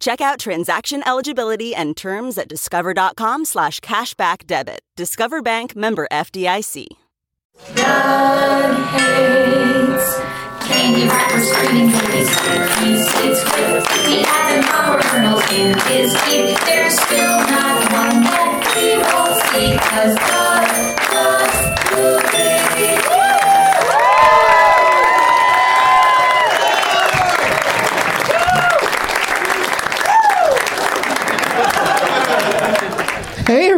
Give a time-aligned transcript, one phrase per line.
[0.00, 4.80] Check out transaction eligibility and terms at discover.com slash cashback debit.
[4.96, 6.86] Discover Bank member FDIC.
[7.74, 10.18] Doug hates
[10.66, 12.30] candy wrappers, screaming cookies,
[13.24, 14.26] it's good.
[14.72, 16.58] Optional in his teeth.
[16.64, 20.89] There's still not one that he won't see, cause Doug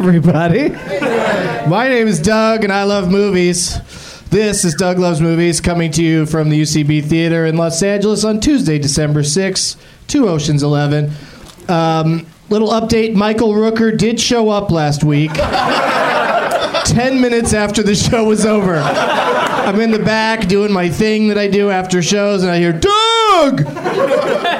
[0.03, 0.71] everybody.
[1.69, 3.79] My name is Doug, and I love movies.
[4.31, 8.25] This is Doug Loves Movies coming to you from the UCB Theater in Los Angeles
[8.25, 9.77] on Tuesday, December 6th,
[10.09, 11.13] Two Oceans 11.
[11.69, 18.25] Um, little update Michael Rooker did show up last week, 10 minutes after the show
[18.25, 18.79] was over.
[18.79, 22.73] I'm in the back doing my thing that I do after shows, and I hear,
[22.73, 23.59] Doug!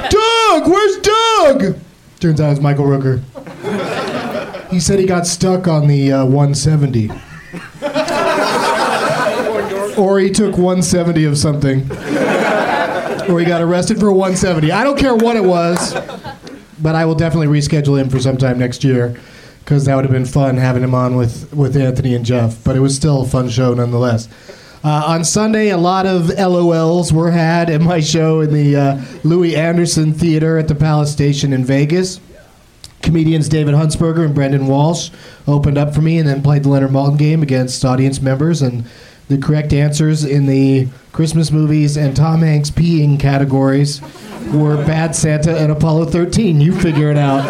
[0.09, 1.77] Doug, where's Doug?
[2.21, 3.21] Turns out it's Michael Rooker.
[4.73, 7.11] He said he got stuck on the uh, 170.
[10.01, 11.81] or he took 170 of something.
[13.29, 14.71] or he got arrested for 170.
[14.71, 15.93] I don't care what it was,
[16.81, 19.15] but I will definitely reschedule him for sometime next year
[19.59, 22.63] because that would have been fun having him on with, with Anthony and Jeff.
[22.63, 24.27] But it was still a fun show nonetheless.
[24.83, 29.05] Uh, on Sunday, a lot of LOLs were had at my show in the uh,
[29.23, 32.19] Louie Anderson Theater at the Palace Station in Vegas
[33.03, 35.11] comedians David Huntsberger and Brendan Walsh
[35.47, 38.61] opened up for me and then played the Leonard Maltin game against audience members.
[38.61, 38.85] And
[39.27, 44.01] the correct answers in the Christmas movies and Tom Hanks peeing categories
[44.51, 46.59] were Bad Santa and Apollo 13.
[46.59, 47.43] You figure it out.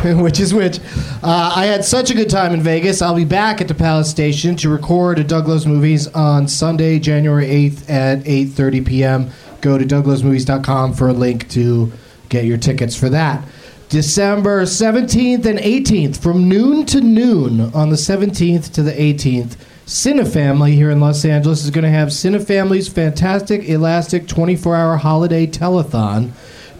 [0.22, 0.78] which is which.
[1.22, 3.02] Uh, I had such a good time in Vegas.
[3.02, 6.98] I'll be back at the Palace Station to record a Doug Loves Movies on Sunday,
[6.98, 9.30] January 8th at 8.30 p.m.
[9.60, 11.92] Go to douglovesmovies.com for a link to
[12.30, 13.44] get your tickets for that.
[13.90, 19.56] December 17th and 18th, from noon to noon on the 17th to the 18th.
[19.84, 25.44] Cinefamily here in Los Angeles is going to have Cinefamily's fantastic elastic 24 hour holiday
[25.44, 26.30] telethon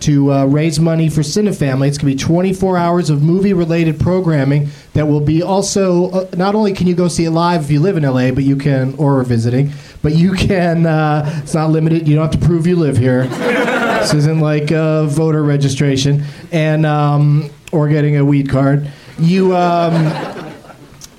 [0.03, 1.89] to uh, raise money for Cinefamily.
[1.89, 6.31] It's going to be 24 hours of movie related programming that will be also uh,
[6.37, 8.55] not only can you go see it live if you live in LA, but you
[8.55, 10.87] can or visiting, but you can.
[10.87, 12.07] Uh, it's not limited.
[12.07, 13.25] You don't have to prove you live here.
[14.01, 18.91] this isn't like uh, voter registration and um, or getting a weed card.
[19.19, 19.57] You.
[19.57, 20.47] Um,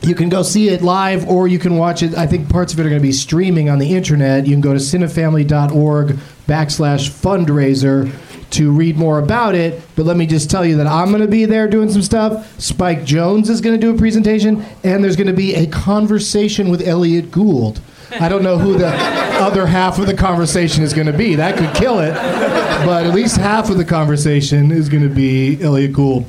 [0.04, 2.18] you can go see it live or you can watch it.
[2.18, 4.48] I think parts of it are going to be streaming on the internet.
[4.48, 6.18] You can go to cinefamily.org
[6.48, 8.12] backslash fundraiser
[8.52, 9.82] to read more about it.
[9.96, 12.60] But let me just tell you that I'm going to be there doing some stuff.
[12.60, 16.70] Spike Jonze is going to do a presentation, and there's going to be a conversation
[16.70, 17.80] with Elliot Gould.
[18.20, 21.36] I don't know who the other half of the conversation is going to be.
[21.36, 22.14] That could kill it.
[22.14, 26.26] But at least half of the conversation is going to be Elliot Gould.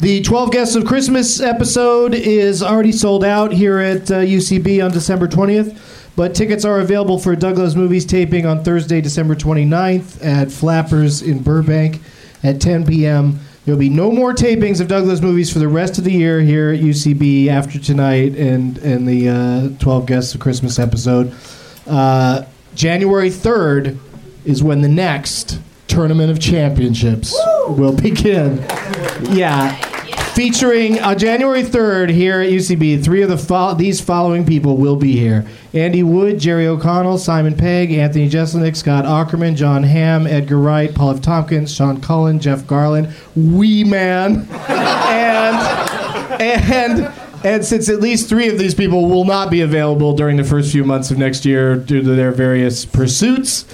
[0.00, 4.90] The 12 Guests of Christmas episode is already sold out here at uh, UCB on
[4.92, 5.78] December 20th,
[6.16, 11.20] but tickets are available for Doug Loves Movies taping on Thursday, December 29th at Flappers
[11.20, 12.00] in Burbank
[12.42, 13.40] at 10 p.m.
[13.64, 16.40] There'll be no more tapings of Doug Loves Movies for the rest of the year
[16.40, 21.34] here at UCB after tonight and, and the uh, 12 Guests of Christmas episode.
[21.86, 23.98] Uh, January 3rd
[24.44, 27.34] is when the next Tournament of Championships
[27.68, 28.58] will begin.
[29.30, 29.89] Yeah.
[30.34, 34.96] Featuring on January 3rd here at UCB, three of the fo- these following people will
[34.96, 35.44] be here:
[35.74, 41.10] Andy Wood, Jerry O'Connell, Simon Pegg, Anthony Jeselnik, Scott Aukerman, Jon Hamm, Edgar Wright, Paul
[41.10, 41.20] F.
[41.20, 45.56] Tompkins, Sean Cullen, Jeff Garlin, Wee Man, and
[46.40, 47.12] and
[47.44, 50.70] and since at least three of these people will not be available during the first
[50.70, 53.64] few months of next year due to their various pursuits,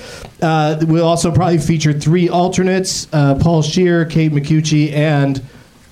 [0.42, 5.42] uh, we'll also probably feature three alternates: uh, Paul Scheer, Kate Micucci, and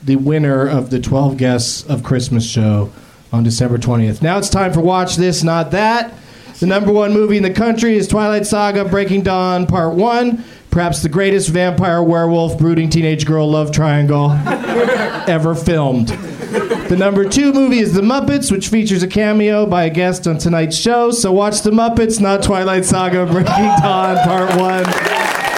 [0.05, 2.93] the winner of the 12 Guests of Christmas show
[3.33, 4.23] on December 20th.
[4.23, 6.12] Now it's time for Watch This, Not That.
[6.61, 10.45] The number one movie in the country is Twilight Saga Breaking Dawn Part 1.
[10.71, 14.31] Perhaps the greatest vampire, werewolf, brooding teenage girl love triangle
[15.27, 16.09] ever filmed.
[16.09, 20.39] The number two movie is The Muppets, which features a cameo by a guest on
[20.39, 21.11] tonight's show.
[21.11, 24.83] So watch The Muppets, not Twilight Saga Breaking Dawn Part 1.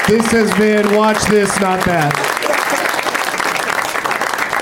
[0.09, 2.26] This has been Watch This, Not That.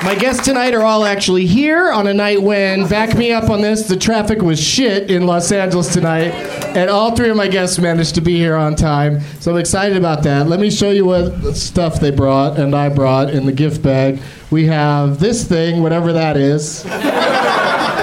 [0.05, 3.63] My guests tonight are all actually here on a night when, back me up on
[3.63, 6.35] this, the traffic was shit in Los Angeles tonight,
[6.77, 9.23] and all three of my guests managed to be here on time.
[9.41, 10.47] So I'm excited about that.
[10.47, 14.21] Let me show you what stuff they brought and I brought in the gift bag.
[14.51, 16.85] We have this thing, whatever that is.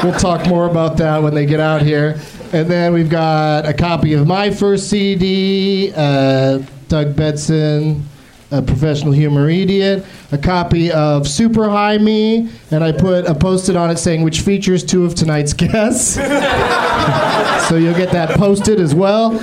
[0.04, 2.20] We'll talk more about that when they get out here.
[2.52, 8.04] And then we've got a copy of my first CD, uh, Doug Benson,
[8.52, 13.76] a professional humor idiot, a copy of Super High Me, and I put a post-it
[13.76, 16.16] on it saying which features two of tonight's guests.
[17.70, 19.40] so you'll get that posted as well.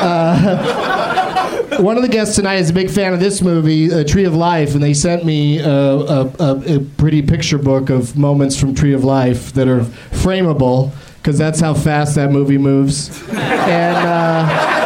[0.00, 0.96] Uh,
[1.80, 4.34] one of the guests tonight is a big fan of this movie, uh, Tree of
[4.34, 8.74] Life, and they sent me uh, a, a, a pretty picture book of moments from
[8.74, 9.80] Tree of Life that are
[10.10, 13.28] frameable, because that's how fast that movie moves.
[13.30, 14.77] And.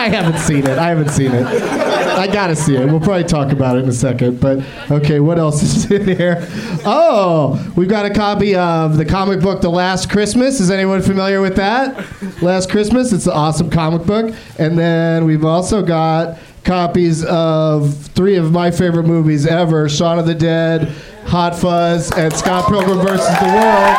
[0.00, 0.78] I haven't seen it.
[0.78, 1.44] I haven't seen it.
[1.44, 2.86] I gotta see it.
[2.86, 4.40] We'll probably talk about it in a second.
[4.40, 6.38] But okay, what else is in here?
[6.86, 10.58] Oh, we've got a copy of the comic book The Last Christmas.
[10.58, 12.02] Is anyone familiar with that?
[12.42, 13.12] Last Christmas.
[13.12, 14.34] It's an awesome comic book.
[14.58, 20.24] And then we've also got copies of three of my favorite movies ever: Shaun of
[20.24, 20.88] the Dead,
[21.26, 23.96] Hot Fuzz, and Scott Pilgrim versus the World.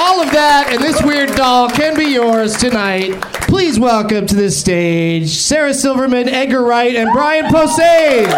[0.00, 3.24] All of that and this weird doll can be yours tonight.
[3.48, 8.28] Please welcome to the stage Sarah Silverman, Edgar Wright, and Brian Posehn.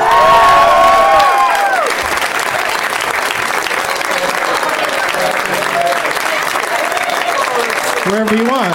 [8.06, 8.74] Wherever you want.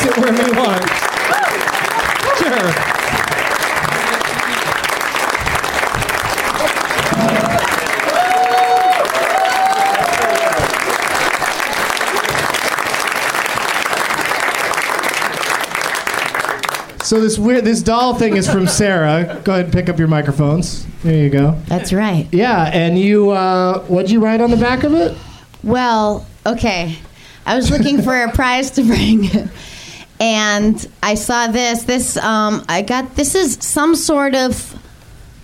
[0.00, 1.11] Sit wherever you want.
[17.12, 19.38] So this weird, this doll thing is from Sarah.
[19.44, 20.86] Go ahead and pick up your microphones.
[21.02, 21.58] There you go.
[21.66, 22.26] That's right.
[22.32, 25.14] Yeah, and you, uh, what'd you write on the back of it?
[25.62, 26.96] Well, okay.
[27.44, 29.28] I was looking for a prize to bring,
[30.20, 31.82] and I saw this.
[31.82, 33.14] This um, I got.
[33.14, 34.56] This is some sort of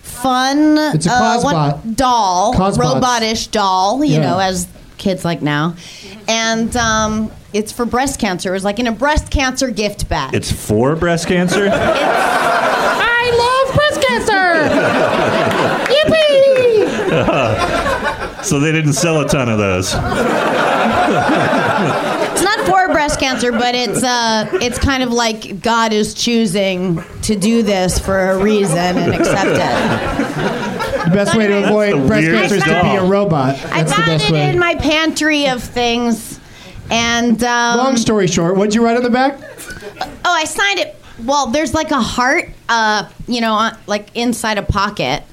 [0.01, 2.99] fun It's a uh, one- doll, Cosbots.
[2.99, 4.03] robotish doll.
[4.03, 4.21] You Yeah.
[4.21, 5.75] know, as kids like now,
[6.27, 8.49] and um, it's for breast cancer.
[8.49, 10.33] It was like in a breast cancer gift bag.
[10.33, 11.69] It's for breast cancer?
[11.71, 13.31] I
[13.65, 14.69] love breast cancer.
[18.29, 18.43] Yippee!
[18.45, 19.93] so they didn't sell a ton of those.
[22.31, 27.03] It's not for breast cancer, but it's uh, it's kind of like God is choosing
[27.23, 31.05] to do this for a reason and accept it.
[31.09, 33.09] The best way to avoid breast cancer is to be a dog.
[33.09, 33.55] robot.
[33.65, 34.49] I That's the found best it way.
[34.49, 36.39] in my pantry of things,
[36.89, 39.37] and um, Long story short, what'd you write on the back?
[40.25, 40.95] Oh, I signed it.
[41.25, 45.23] Well, there's like a heart, uh, you know, on, like inside a pocket,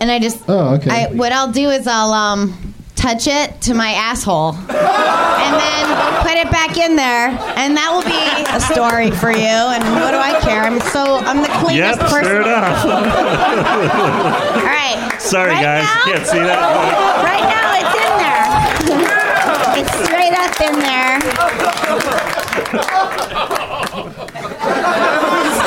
[0.00, 0.42] and I just.
[0.48, 0.90] Oh, okay.
[0.90, 6.32] I, what I'll do is I'll um, touch it to my asshole, and then put
[6.36, 8.16] it back in there, and that will be
[8.56, 9.44] a story for you.
[9.44, 10.62] And what do I care?
[10.62, 12.24] I'm so I'm the cleanest Yep, person.
[12.24, 12.84] sure enough.
[12.86, 15.16] All right.
[15.20, 15.84] Sorry, Right guys.
[15.84, 16.56] now- Can't see that.
[17.22, 17.97] Right now, it's in there.
[19.78, 21.18] It's straight up in there.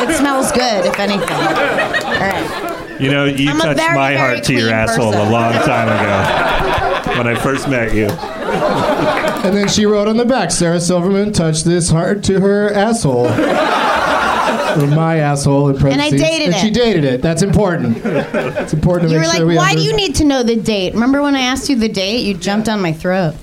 [0.04, 1.30] It smells good, if anything.
[1.30, 2.98] All right.
[3.00, 5.28] You know, you I'm touched very, my heart to your clean asshole person.
[5.28, 8.08] a long time ago when I first met you.
[8.10, 13.28] And then she wrote on the back, Sarah Silverman touched this heart to her asshole.
[13.28, 16.22] or my asshole in I parentheses.
[16.22, 17.22] dated and she dated it.
[17.22, 17.98] That's important.
[18.06, 20.24] It's important to You make were sure like, we why have do you need to
[20.24, 20.94] know the date?
[20.94, 22.20] Remember when I asked you the date?
[22.26, 23.36] You jumped on my throat.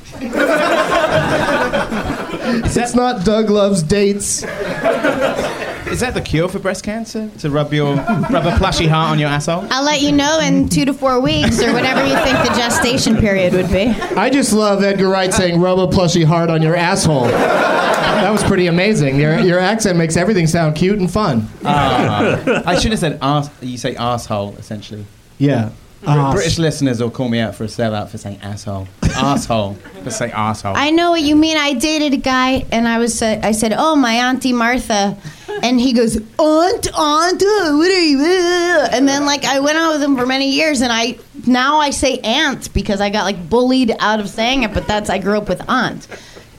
[2.50, 4.42] It's not Doug loves dates.
[5.88, 7.30] Is that the cure for breast cancer?
[7.38, 9.66] To rub your rub a plushy heart on your asshole?
[9.70, 13.16] I'll let you know in two to four weeks or whatever you think the gestation
[13.16, 13.86] period would be.
[14.16, 17.28] I just love Edgar Wright saying rub a plushy heart on your asshole.
[17.28, 19.18] That was pretty amazing.
[19.18, 21.48] Your, your accent makes everything sound cute and fun.
[21.64, 22.62] Ah.
[22.66, 23.48] I should have said ass.
[23.62, 25.06] You say asshole essentially.
[25.38, 25.70] Yeah.
[26.06, 26.34] Ass.
[26.34, 28.86] British listeners will call me out for a sellout for saying asshole.
[29.02, 29.76] asshole.
[30.04, 30.76] Just say asshole.
[30.76, 31.56] I know what you mean.
[31.56, 35.16] I dated a guy, and I was uh, I said, "Oh, my auntie Martha,"
[35.62, 39.76] and he goes, "Aunt, aunt, uh, what are you?" uh?" And then like I went
[39.76, 43.24] out with him for many years, and I now I say aunt because I got
[43.24, 46.06] like bullied out of saying it, but that's I grew up with aunt.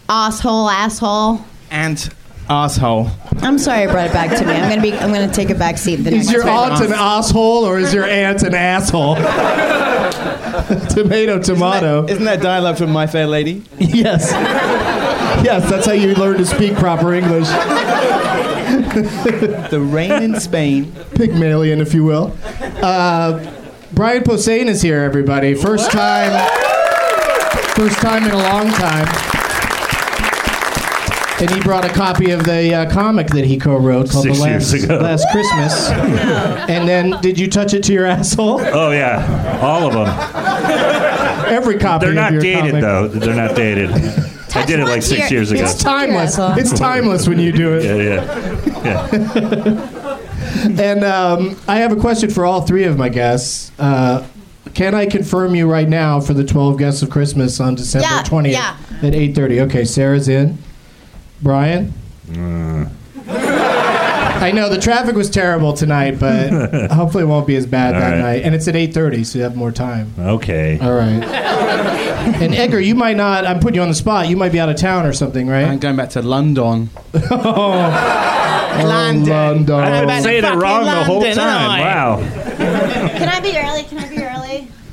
[0.09, 1.39] Asshole, asshole.
[1.71, 2.09] and
[2.49, 3.09] asshole.
[3.41, 4.53] I'm sorry I brought it back to me.
[4.53, 4.93] I'm gonna be.
[4.93, 5.97] I'm gonna take a back seat.
[5.97, 6.71] The Is next your time.
[6.73, 9.15] aunt an asshole or is your aunt an asshole?
[10.89, 12.05] tomato, tomato.
[12.07, 13.63] Isn't that dialogue from My Fair Lady?
[13.79, 14.31] Yes.
[15.43, 17.47] Yes, that's how you learn to speak proper English.
[19.69, 20.91] The rain in Spain.
[21.15, 22.35] Pygmalion, if you will.
[22.81, 23.39] Uh,
[23.93, 25.53] Brian Posehn is here, everybody.
[25.53, 26.31] First time.
[27.75, 29.07] First time in a long time.
[31.41, 34.49] And he brought a copy of the uh, comic that he co-wrote called Six The
[34.49, 34.97] years Last, ago.
[34.99, 35.89] Last Christmas.
[36.69, 38.59] and then, did you touch it to your asshole?
[38.61, 41.53] Oh yeah, all of them.
[41.53, 42.01] Every copy.
[42.05, 42.81] They're of not your dated comic.
[42.81, 43.07] though.
[43.07, 43.89] They're not dated.
[44.55, 45.61] I did it like six your- years ago.
[45.63, 46.35] It's timeless.
[46.39, 47.83] It's timeless when you do it.
[47.85, 47.95] Yeah,
[48.83, 50.81] yeah, yeah.
[50.81, 53.71] And um, I have a question for all three of my guests.
[53.79, 54.25] Uh,
[54.73, 58.23] can I confirm you right now for the 12 guests of Christmas on December Yeah,
[58.23, 58.77] 20th yeah.
[59.07, 59.61] at 8:30?
[59.67, 60.57] Okay, Sarah's in.
[61.41, 61.93] Brian.
[62.35, 62.89] Uh.
[64.41, 66.49] I know the traffic was terrible tonight, but
[66.91, 68.19] hopefully it won't be as bad All that right.
[68.21, 68.43] night.
[68.43, 70.13] And it's at 8:30, so you have more time.
[70.17, 70.79] Okay.
[70.81, 71.23] All right.
[72.41, 73.45] and Edgar, you might not.
[73.45, 74.29] I'm putting you on the spot.
[74.29, 75.65] You might be out of town or something, right?
[75.65, 76.89] I'm going back to London.
[77.31, 78.85] Oh.
[78.85, 79.33] London.
[79.33, 79.75] Oh, London.
[79.79, 81.81] I've been saying it fucking wrong the whole time.
[81.81, 82.17] Wow.
[82.19, 83.83] Can I be early?
[83.83, 84.18] Can I be early?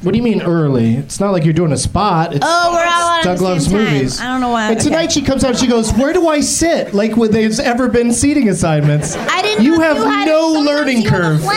[0.07, 0.95] What do you mean early?
[0.95, 2.33] It's not like you're doing a spot.
[2.33, 3.93] It's Oh, we're all on at Doug the loves same time.
[3.93, 4.21] movies.
[4.21, 4.71] I don't know why.
[4.71, 5.15] And tonight okay.
[5.15, 5.51] she comes out.
[5.51, 9.17] And she goes, "Where do I sit?" Like when there's ever been seating assignments.
[9.17, 9.65] I didn't.
[9.65, 11.45] You have had no learning you curve.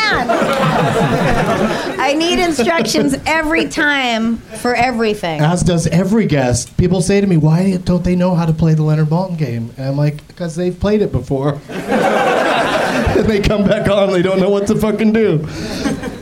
[2.01, 5.41] I need instructions every time for everything.
[5.41, 6.75] As does every guest.
[6.75, 9.71] People say to me, "Why don't they know how to play the Leonard Maltin game?"
[9.77, 14.39] And I'm like, "Because they've played it before." and they come back on, they don't
[14.39, 15.45] know what to fucking do.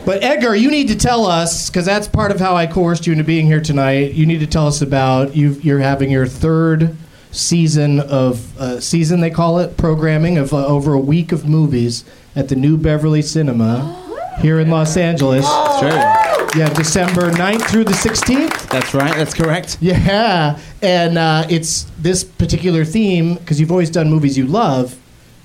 [0.08, 3.12] But Edgar, you need to tell us because that's part of how I coerced you
[3.12, 4.14] into being here tonight.
[4.14, 5.50] You need to tell us about you.
[5.60, 6.96] You're having your third
[7.30, 12.06] season of uh, season they call it programming of uh, over a week of movies
[12.34, 15.44] at the New Beverly Cinema here in Los Angeles.
[15.46, 16.58] It's true.
[16.58, 18.70] Yeah, December 9th through the 16th.
[18.70, 19.14] That's right.
[19.14, 19.76] That's correct.
[19.82, 24.98] Yeah, and uh, it's this particular theme because you've always done movies you love.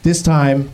[0.04, 0.70] This time,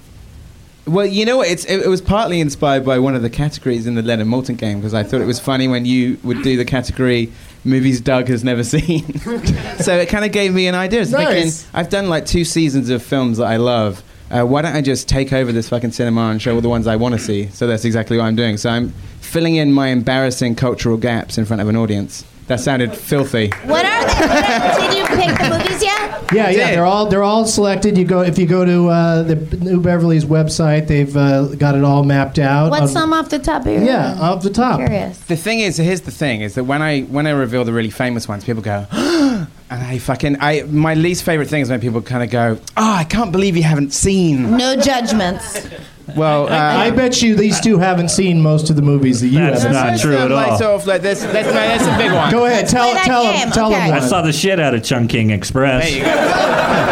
[0.90, 1.42] Well, you know?
[1.42, 4.58] It's, it, it was partly inspired by one of the categories in the Leonard Maltin
[4.58, 7.32] game because I thought it was funny when you would do the category
[7.64, 9.20] movies Doug has never seen.
[9.80, 11.00] so it kind of gave me an idea.
[11.00, 11.68] I was thinking, Nice.
[11.74, 14.04] I've done like two seasons of films that I love.
[14.32, 16.88] Uh, why don't I just take over this fucking cinema and show all the ones
[16.88, 17.48] I want to see?
[17.50, 18.58] So that's exactly what I'm doing.
[18.58, 18.90] So I'm
[19.22, 22.24] filling in my embarrassing cultural gaps in front of an audience.
[22.48, 23.50] That sounded filthy.
[23.66, 24.79] What are they?
[25.20, 26.24] What are, did you pick the movies yet?
[26.34, 27.98] yeah, yeah, they're all they're all selected.
[27.98, 31.84] You go if you go to uh, the New Beverly's website, they've uh, got it
[31.84, 32.70] all mapped out.
[32.72, 34.22] What's on- some off the top of your Yeah, head?
[34.22, 34.80] off the top.
[34.80, 35.20] Curious.
[35.20, 37.90] The thing is, here's the thing: is that when I when I reveal the really
[37.90, 38.86] famous ones, people go,
[39.70, 40.64] and I fucking I.
[40.64, 43.64] My least favorite thing is when people kind of go, "Oh, I can't believe you
[43.64, 45.68] haven't seen." No judgments.
[46.16, 49.40] Well, uh, I bet you these two haven't seen most of the movies that you
[49.40, 49.72] That's have.
[49.72, 50.58] not there's true at all.
[50.58, 52.32] sort like, there's, there's, no, there's a big one.
[52.32, 53.82] Go ahead, tell play tell game, him tell okay.
[53.82, 55.86] him I saw the shit out of Chungking Express.
[55.86, 56.76] There you go.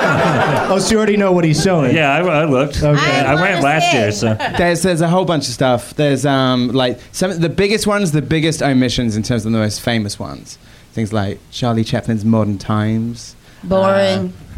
[0.69, 1.95] Oh, so you already know what he's showing.
[1.95, 2.83] Yeah, I, I looked.
[2.83, 2.99] Okay.
[2.99, 5.93] I, I went last year, so There's there's a whole bunch of stuff.
[5.93, 9.79] There's um like some the biggest ones, the biggest omissions in terms of the most
[9.79, 10.57] famous ones.
[10.97, 13.35] Things like Charlie Chaplin's Modern Times.
[13.63, 14.33] Boring.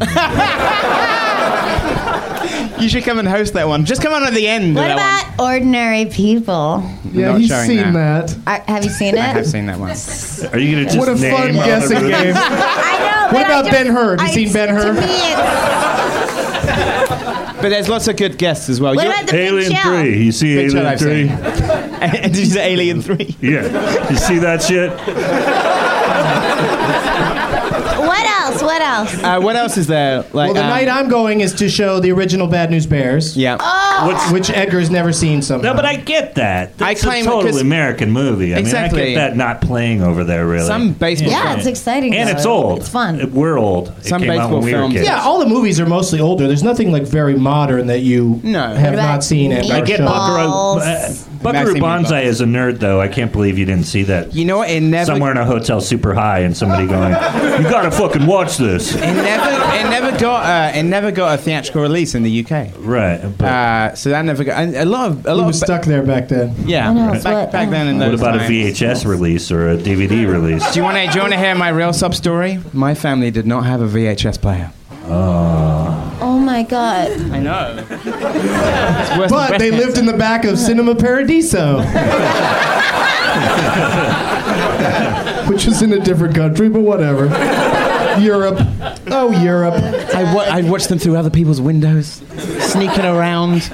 [2.80, 3.84] You should come and host that one.
[3.84, 4.74] Just come on at the end.
[4.74, 6.82] what of that about ordinary people?
[7.12, 8.28] Yeah, Not he's seen that.
[8.28, 8.38] that.
[8.46, 9.22] I, have you seen one.
[9.24, 9.90] I have seen that one.
[9.90, 12.10] are you gonna just What a name fun all the guessing movies?
[12.22, 12.32] game.
[12.34, 13.34] I know.
[13.36, 14.16] What about just- Ben-Hur?
[14.16, 14.82] Have you I- seen Ben-Hur?
[14.84, 15.40] To me, it's,
[17.60, 18.94] But there's lots of good guests as well.
[18.94, 20.24] what You- about the Alien Big Three.
[20.24, 21.28] You see Big Alien Three?
[21.28, 22.22] seen.
[22.22, 23.36] Did you say Alien Three?
[23.42, 24.08] Yeah.
[24.10, 24.90] You see that shit?
[28.00, 28.62] What else?
[28.62, 29.22] What else?
[29.22, 30.18] Uh, what else is there?
[30.32, 33.36] Like Well, the um, night I'm going is to show the original Bad News Bears.
[33.36, 33.56] Yeah.
[34.06, 35.70] What's, Which Edgar's never seen somehow.
[35.70, 36.72] no, but I get that.
[36.80, 38.54] I It's claim a because- totally American movie.
[38.54, 39.00] I Exactly.
[39.02, 40.66] mean, I get that not playing over there really.
[40.66, 41.30] Some baseball.
[41.30, 41.58] Yeah, film.
[41.58, 42.14] it's exciting.
[42.14, 42.32] and though.
[42.32, 42.78] it's old.
[42.80, 43.32] It's fun.
[43.32, 43.88] We're old.
[43.98, 44.94] It Some came out baseball when we were films.
[44.94, 45.06] kids.
[45.06, 46.46] yeah, all the movies are mostly older.
[46.46, 48.60] There's nothing like very modern that you No.
[48.68, 49.70] have What about not seen at Meatballs?
[49.70, 50.06] I our get show.
[50.06, 51.29] Buckaroo.
[51.42, 51.54] Balls.
[51.56, 52.26] Uh, Buckaroo Maxine Banzai Meatballs.
[52.26, 53.00] is a nerd, though.
[53.00, 54.34] I can't believe you didn't see that.
[54.34, 54.70] You know what?
[54.70, 55.06] It never.
[55.06, 59.00] Somewhere in a hotel, super high, and somebody going, "You gotta fucking watch this." It
[59.00, 59.50] never.
[59.76, 60.44] It never got.
[60.74, 62.72] Uh, it never got a theatrical release in the UK.
[62.78, 63.20] Right.
[63.38, 64.58] But Uh, so that never got.
[64.62, 65.26] And a lot of.
[65.26, 65.66] A He lot was of.
[65.66, 66.54] stuck there back then.
[66.66, 66.90] yeah.
[66.90, 68.50] I know, Back, but- back then in what those about times.
[68.50, 70.68] a VHS release or a DVD release?
[70.72, 71.06] Do you want to?
[71.06, 72.58] Do you want to hear my real sub story?
[72.72, 74.70] My family did not have a VHS player.
[76.60, 77.10] Oh my god.
[77.32, 77.86] I know.
[79.30, 81.80] But than they lived in the back of Cinema Paradiso.
[85.50, 87.26] Which is in a different country, but whatever.
[88.20, 88.58] Europe.
[89.06, 89.72] Oh, Europe.
[90.14, 92.20] I wa- I'd watch them through other people's windows,
[92.58, 93.70] sneaking around,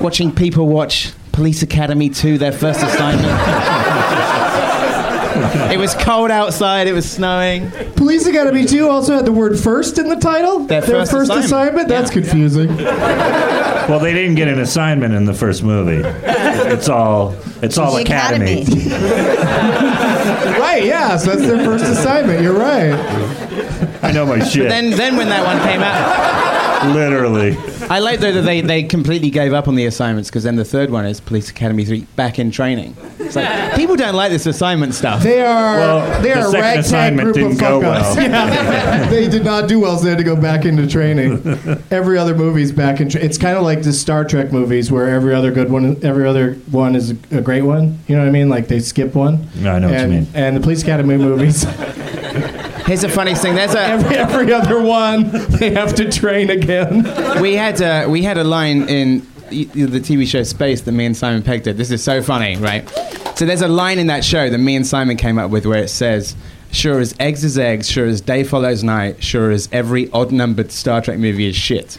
[0.00, 3.28] watching people watch Police Academy 2, their first assignment.
[5.72, 7.70] it was cold outside, it was snowing.
[7.96, 10.60] Police Academy 2 also had the word first in the title.
[10.60, 11.44] Their first assignment.
[11.44, 11.88] assignment.
[11.88, 12.22] That's Yeah.
[12.22, 12.78] confusing.
[13.88, 16.02] Well, they didn't get an assignment in the first movie.
[16.04, 18.56] It's all it's all The academy.
[20.60, 22.42] right, yeah, so that's their first assignment.
[22.42, 22.92] You're right.
[24.02, 24.68] I know my shit.
[24.68, 27.56] Then, then when that one came out, Literally.
[27.90, 30.64] I like though that they, they completely gave up on the assignments because then the
[30.64, 32.96] third one is Police Academy 3 back in training.
[33.18, 35.22] It's like, people don't like this assignment stuff.
[35.22, 38.16] They are Well, they the are a second ragtag assignment group didn't go well.
[38.16, 39.06] Yeah.
[39.10, 41.42] they did not do well, so they had to go back into training.
[41.90, 43.08] Every other movie's back in.
[43.10, 46.26] Tra- it's kind of like the Star Trek movies, where every other good one, every
[46.26, 47.98] other one is a great one.
[48.06, 48.48] You know what I mean?
[48.48, 49.48] Like they skip one.
[49.56, 50.26] No, I know what you mean.
[50.34, 51.64] And the Police Academy movies,
[52.88, 53.54] Here's the funny thing.
[53.54, 57.02] There's a every every other one, they have to train again.
[57.38, 59.20] we had a, we had a line in
[59.50, 61.76] the TV show Spaced that me and Simon Pegg did.
[61.76, 62.88] This is so funny, right?
[63.36, 65.82] So there's a line in that show that me and Simon came up with where
[65.82, 66.34] it says,
[66.72, 71.02] "Sure as eggs is eggs, sure as day follows night, sure as every odd-numbered Star
[71.02, 71.98] Trek movie is shit."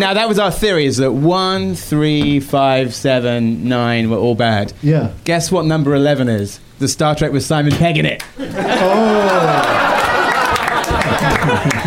[0.00, 4.72] Now that was our theory: is that one, three, five, seven, nine were all bad.
[4.82, 5.12] Yeah.
[5.24, 6.58] Guess what number eleven is?
[6.78, 8.24] The Star Trek with Simon Pegg in it.
[8.38, 9.76] Oh.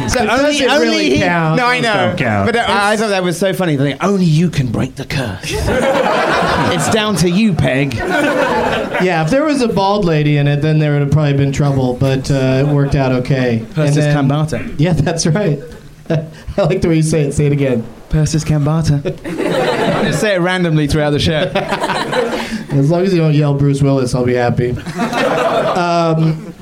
[0.08, 1.58] so It doesn't really he- count.
[1.58, 2.14] No, I know.
[2.18, 3.78] But uh, I thought that was so funny.
[3.78, 5.46] Like, only you can break the curse.
[5.52, 7.96] it's down to you, Pegg.
[7.96, 11.52] Yeah, if there was a bald lady in it, then there would have probably been
[11.52, 11.96] trouble.
[11.96, 13.60] But uh, it worked out okay.
[13.60, 14.76] And Persis Khambatta.
[14.80, 15.60] Yeah, that's right.
[16.10, 17.34] I like the way you say it.
[17.34, 17.86] Say it again.
[18.14, 19.04] Persis Khambatta.
[19.98, 21.34] I'm just say it randomly throughout the show.
[22.78, 24.70] As long as you don't yell Bruce Willis, I'll be happy.
[24.72, 26.54] um,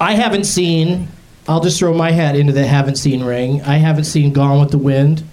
[0.00, 1.08] I haven't seen.
[1.48, 3.62] I'll just throw my hat into the haven't seen ring.
[3.62, 5.24] I haven't seen Gone with the Wind.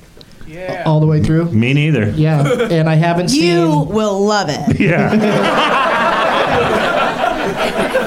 [0.48, 0.84] Yeah.
[0.86, 1.52] All the way through.
[1.52, 2.10] Me neither.
[2.12, 3.58] Yeah, and I haven't You seen.
[3.58, 4.80] You will love it.
[4.80, 5.12] Yeah.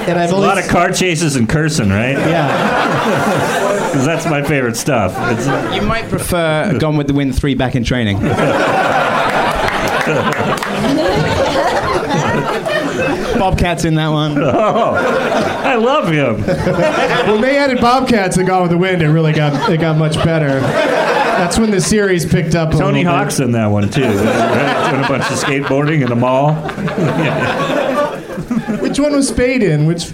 [0.07, 2.13] And I've A only lot of car chases and cursing, right?
[2.17, 3.56] yeah.
[3.97, 5.15] Because that's my favorite stuff.
[5.31, 8.19] It's, You might prefer Gone with the Wind 3 back in training.
[13.39, 14.37] Bobcat's in that one.
[14.37, 14.93] oh,
[15.63, 16.43] I love him.
[17.31, 20.13] When they added Bobcats and Gone with the Wind, it really got it got much
[20.23, 20.59] better.
[20.59, 22.75] That's when the series picked up.
[22.75, 23.23] A Tony little bit.
[23.23, 24.03] Hawk's in that one too.
[24.03, 24.91] Right?
[24.91, 26.53] Doing a bunch of skateboarding in the mall.
[28.79, 29.87] Which one was Spade in?
[29.87, 30.11] Which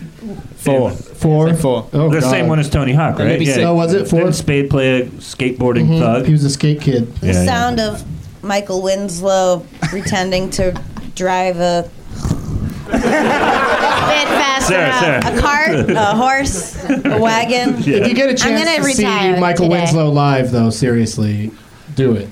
[0.63, 0.91] Four.
[0.91, 1.53] four?
[1.55, 1.89] Four.
[1.93, 2.29] Oh, the God.
[2.29, 3.25] same one as Tony Hawk, right?
[3.25, 3.59] maybe six.
[3.59, 4.19] Oh, was it four?
[4.21, 5.99] Didn't Spade play a skateboarding mm-hmm.
[5.99, 6.25] thug?
[6.25, 7.13] He was a skate kid.
[7.17, 7.45] The Yeah, yeah.
[7.45, 8.03] sound of
[8.43, 10.79] Michael Winslow pretending to
[11.15, 11.89] drive a
[12.85, 15.37] bit faster, Sarah, a- Sarah.
[15.37, 17.75] a cart, a horse, a wagon.
[17.79, 19.79] If you get a chance I'm gonna to see retire Michael today.
[19.81, 21.51] Winslow live, though, seriously,
[21.95, 22.29] do it.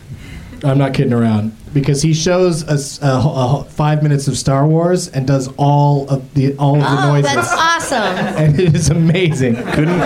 [0.63, 5.07] I'm not kidding around because he shows us a, a five minutes of Star Wars
[5.07, 8.17] and does all of the all of the Oh, noises, that's awesome.
[8.37, 9.55] and it is amazing.
[9.55, 10.01] Couldn't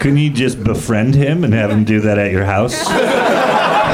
[0.00, 2.74] couldn't you just befriend him and have him do that at your house?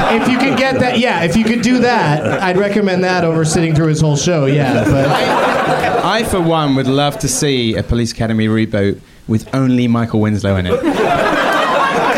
[0.07, 3.43] If you could get that, yeah, if you could do that, I'd recommend that over
[3.43, 4.45] sitting through his whole show.
[4.45, 5.07] Yeah, but
[6.05, 10.55] I, for one, would love to see a Police Academy reboot with only Michael Winslow
[10.57, 10.79] in it.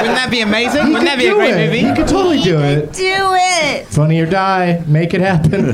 [0.08, 0.86] Wouldn't that be amazing?
[0.88, 1.65] he Wouldn't that could be a do great it.
[1.67, 1.80] movie?
[1.88, 2.93] He could totally do it.
[2.93, 3.86] Do it.
[3.88, 5.52] Funny or die, make it happen.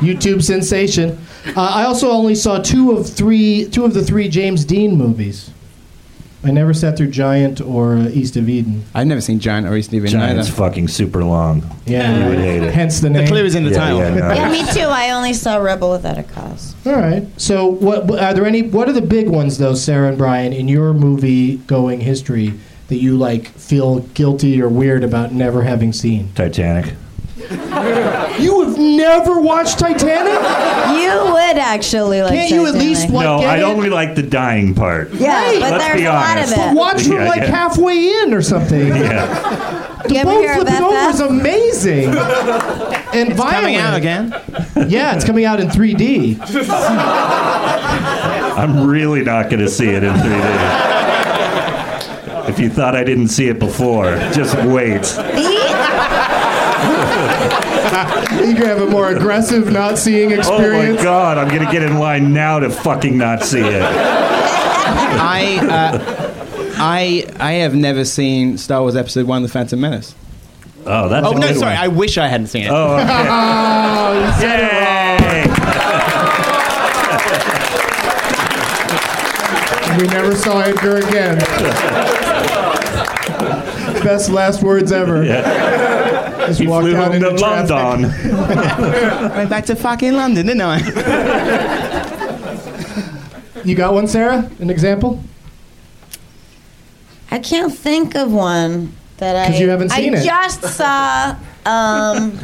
[0.00, 1.18] YouTube sensation.
[1.56, 5.50] Uh, I also only saw two of three, two of the three James Dean movies.
[6.46, 8.84] I never sat through Giant or uh, East of Eden.
[8.94, 10.56] I've never seen Giant or East of Eden Giant's either.
[10.58, 11.64] fucking super long.
[11.86, 12.74] Yeah, You would hate it.
[12.74, 13.24] hence the name.
[13.24, 13.98] The clue is in the Yeah, title.
[14.00, 14.32] yeah, no.
[14.34, 14.80] Yeah, me too.
[14.86, 16.74] I only saw Rebel Without a Cause.
[16.84, 17.26] All right.
[17.40, 18.60] So, what what- are there any?
[18.60, 22.52] What are the big ones, though, Sarah and Brian, in your movie going history
[22.88, 26.30] that you like feel guilty or weird about never having seen?
[26.34, 26.94] Titanic.
[28.40, 30.32] You have never watched Titanic?
[31.02, 32.32] You would actually like.
[32.32, 33.14] Can't you at least Titanic.
[33.16, 33.62] What, no, get I it?
[33.64, 35.12] only like the dying part.
[35.12, 36.52] Yeah, but Let's there's be a lot honest.
[36.52, 36.62] of it.
[36.68, 37.50] But Watch from Yeah, like yeah.
[37.50, 38.86] halfway in or something.
[38.88, 39.90] Yeah.
[40.04, 41.14] The You ever boat hear flipping that, over Beth?
[41.14, 42.08] is amazing.
[42.08, 44.34] and It's coming out again.
[44.88, 46.38] Yeah, it's coming out in 3D.
[48.56, 51.03] I'm really not going to see it in 3D.
[52.54, 55.02] If you thought I didn't see it before, just wait.
[58.44, 61.00] You can have a more aggressive not seeing experience.
[61.00, 63.82] Oh my god, I'm going to get in line now to fucking not see it.
[63.82, 70.14] I, uh, I, I have never seen Star Wars Episode One: The Phantom Menace.
[70.84, 71.82] Oh, that's Oh a no, good sorry, one.
[71.84, 72.70] I wish I hadn't seen it.
[72.70, 73.06] Oh, okay.
[74.06, 74.72] Oh, you said it
[75.48, 75.54] Yay!
[79.98, 81.38] We never saw Edgar again.
[84.02, 85.24] Best last words ever.
[85.24, 87.40] Just He walked flew out home into to.
[87.40, 88.02] London.
[89.36, 90.78] Went back to fucking London, didn't I?
[93.64, 94.50] You got one, Sarah?
[94.60, 95.22] An example?
[97.30, 99.46] I can't think of one that I.
[99.52, 100.24] 'Cause you haven't seen I it.
[100.24, 101.30] just saw
[101.64, 102.38] um,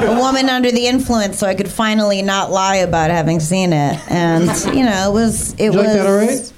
[0.00, 3.98] a woman under the influence, so I could finally not lie about having seen it,
[4.08, 4.44] and
[4.76, 6.52] you know, it was it Did you was like that all right?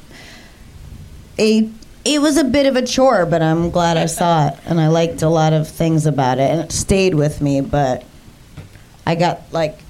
[1.39, 1.69] A
[2.05, 4.87] it was a bit of a chore, but I'm glad I saw it, and I
[4.89, 7.61] liked a lot of things about it, and it stayed with me.
[7.61, 8.05] But
[9.05, 9.81] I got like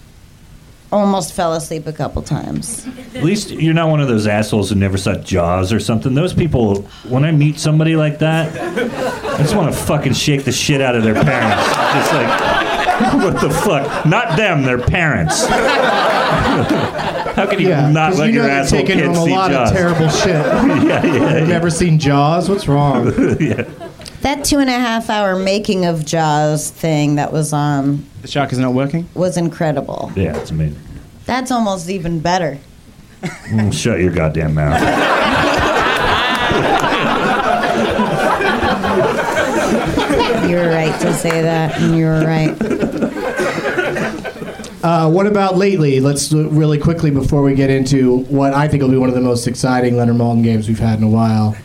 [0.93, 2.87] almost fell asleep a couple times.
[3.15, 6.15] At least you're not one of those assholes who never saw Jaws or something.
[6.15, 10.53] Those people, when I meet somebody like that, I just want to fucking shake the
[10.53, 11.67] shit out of their parents.
[11.95, 12.76] Just like,
[13.23, 14.07] what the fuck?
[14.07, 15.45] Not them, their parents.
[17.37, 19.15] How can you Yeah, not 'cause let you know your you're asshole taking kid him
[19.17, 19.71] a lot Jaws?
[19.71, 20.27] of terrible shit.
[20.87, 22.49] yeah, yeah, You've never seen Jaws?
[22.49, 23.07] What's wrong?
[23.41, 23.65] yeah.
[24.23, 28.53] That two and a half hour making of Jaws thing that was on The shark
[28.53, 29.07] is not working.
[29.15, 30.11] was incredible.
[30.17, 30.79] Yeah, it's amazing.
[31.27, 32.59] That's almost even better.
[33.23, 34.81] Mm, Shut your goddamn mouth.
[40.49, 42.55] You're right to say that, and you're right.
[44.83, 46.01] Uh, what about lately?
[46.01, 49.15] Let's do really quickly before we get into what I think will be one of
[49.15, 51.57] the most exciting Leonard Maltin games we've had in a while.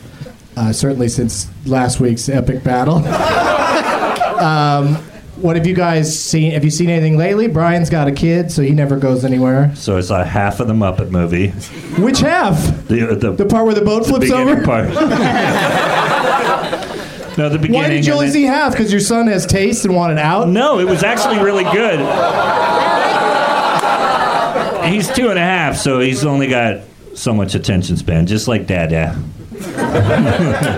[0.57, 2.95] Uh, certainly since last week's epic battle.
[4.43, 4.95] um,
[5.37, 6.51] what have you guys seen?
[6.51, 7.47] Have you seen anything lately?
[7.47, 9.73] Brian's got a kid, so he never goes anywhere.
[9.75, 11.49] So I saw half of the Muppet movie.
[12.01, 12.57] Which half?
[12.87, 14.63] The, the, The part where the boat flips beginning over?
[14.63, 14.89] part.
[17.37, 17.81] no, the beginning.
[17.81, 18.73] Why did you only see half?
[18.73, 20.47] Because your son has taste and wanted out?
[20.47, 21.99] No, it was actually really good.
[24.85, 26.81] He's two and a half, so he's only got
[27.15, 29.21] so much attention span, just like Dada.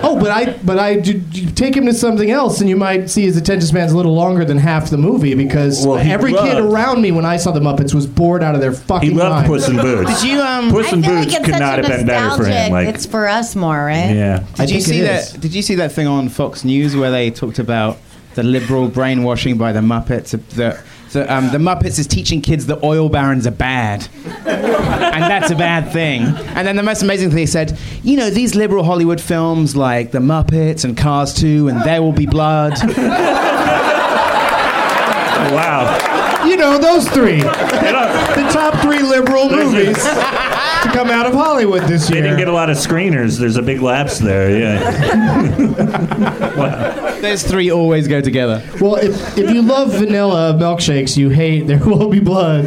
[0.05, 3.09] Oh, but I, but I, you, you take him to something else, and you might
[3.09, 6.33] see his attention span's a little longer than half the movie because Well, he every
[6.33, 9.15] kid around me when I saw the Muppets was bored out of their fucking He
[9.15, 9.47] loved mind.
[9.47, 10.21] Puss in Boots.
[10.21, 10.69] Did you um?
[10.69, 12.43] Puss I in feel Boots like it's could such not a have been better for
[12.43, 12.53] nostalgic.
[12.65, 12.71] him.
[12.73, 14.13] Like, it's for us more, right?
[14.13, 14.45] yeah.
[14.57, 15.23] I Did you think see it that?
[15.23, 15.31] is.
[15.33, 17.99] Did you see that thing on Fox News where they talked about
[18.35, 20.31] the liberal brainwashing by the Muppets?
[20.55, 20.81] The,
[21.13, 25.55] the, um, the Muppets is teaching kids that oil barons are bad, and that's a
[25.55, 26.23] bad thing.
[26.55, 30.11] And then the most amazing thing he said, you know, these liberal Hollywood films like
[30.11, 32.73] The Muppets and Cars 2 and There Will Be Blood.
[35.43, 36.45] Wow.
[36.47, 39.97] You know those three, the top three liberal movies
[40.83, 42.21] to come out of Hollywood this year.
[42.21, 43.37] They didn't get a lot of screeners.
[43.39, 44.57] There's a big lapse there.
[44.59, 44.79] Yeah.
[47.21, 48.61] Those three always go together.
[48.81, 52.63] well, if, if you love vanilla milkshakes, you hate There Will Be Blood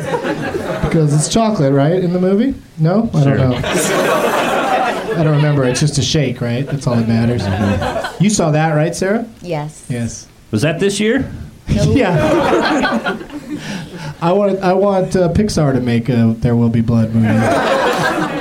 [0.89, 2.03] because it's chocolate, right?
[2.03, 2.55] In the movie?
[2.79, 3.37] No, I Sure.
[3.37, 3.61] don't know.
[3.63, 5.65] I don't remember.
[5.65, 6.67] It's just a shake, right?
[6.67, 7.43] That's all that matters.
[7.43, 8.23] Mm-hmm.
[8.25, 9.27] You saw that, right, Sarah?
[9.43, 9.85] Yes.
[9.89, 10.27] Yes.
[10.51, 11.31] Was that this year?
[11.69, 13.19] Yeah.
[14.21, 17.27] I want I want uh, Pixar to make a There Will Be Blood movie.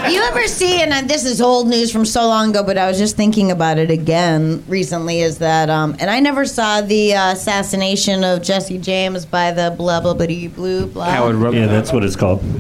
[0.06, 2.88] You ever see, and uh, this is old news from so long ago, but I
[2.88, 7.16] was just thinking about it again recently, is that, um, and I never saw the
[7.16, 11.06] uh, assassination of Jesse James by the blah, blah, blah, blue, blah.
[11.06, 11.56] Howard Rook.
[11.56, 12.44] Yeah, that's what it's called.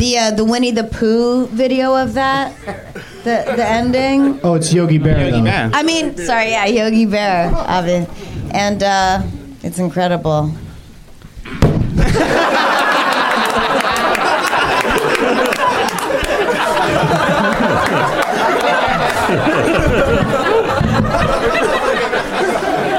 [0.00, 2.56] The, uh, the Winnie the Pooh video of that,
[3.22, 4.40] the, the ending.
[4.42, 5.28] Oh, it's Yogi Bear.
[5.28, 5.42] Yogi.
[5.42, 5.70] Bear.
[5.74, 8.08] I mean, sorry, yeah, Yogi Bear, obvi-
[8.54, 9.22] and uh,
[9.62, 10.54] it's incredible.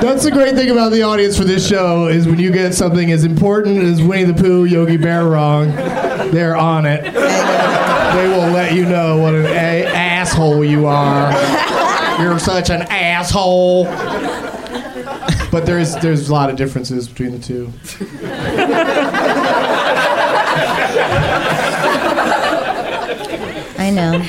[0.01, 3.11] That's the great thing about the audience for this show is when you get something
[3.11, 5.67] as important as Winnie the Pooh, Yogi Bear wrong,
[6.31, 7.03] they're on it.
[7.03, 11.31] They will let you know what an a- asshole you are.
[12.21, 13.85] You're such an asshole.
[15.51, 17.71] But there's there's a lot of differences between the two.
[23.77, 24.19] I know.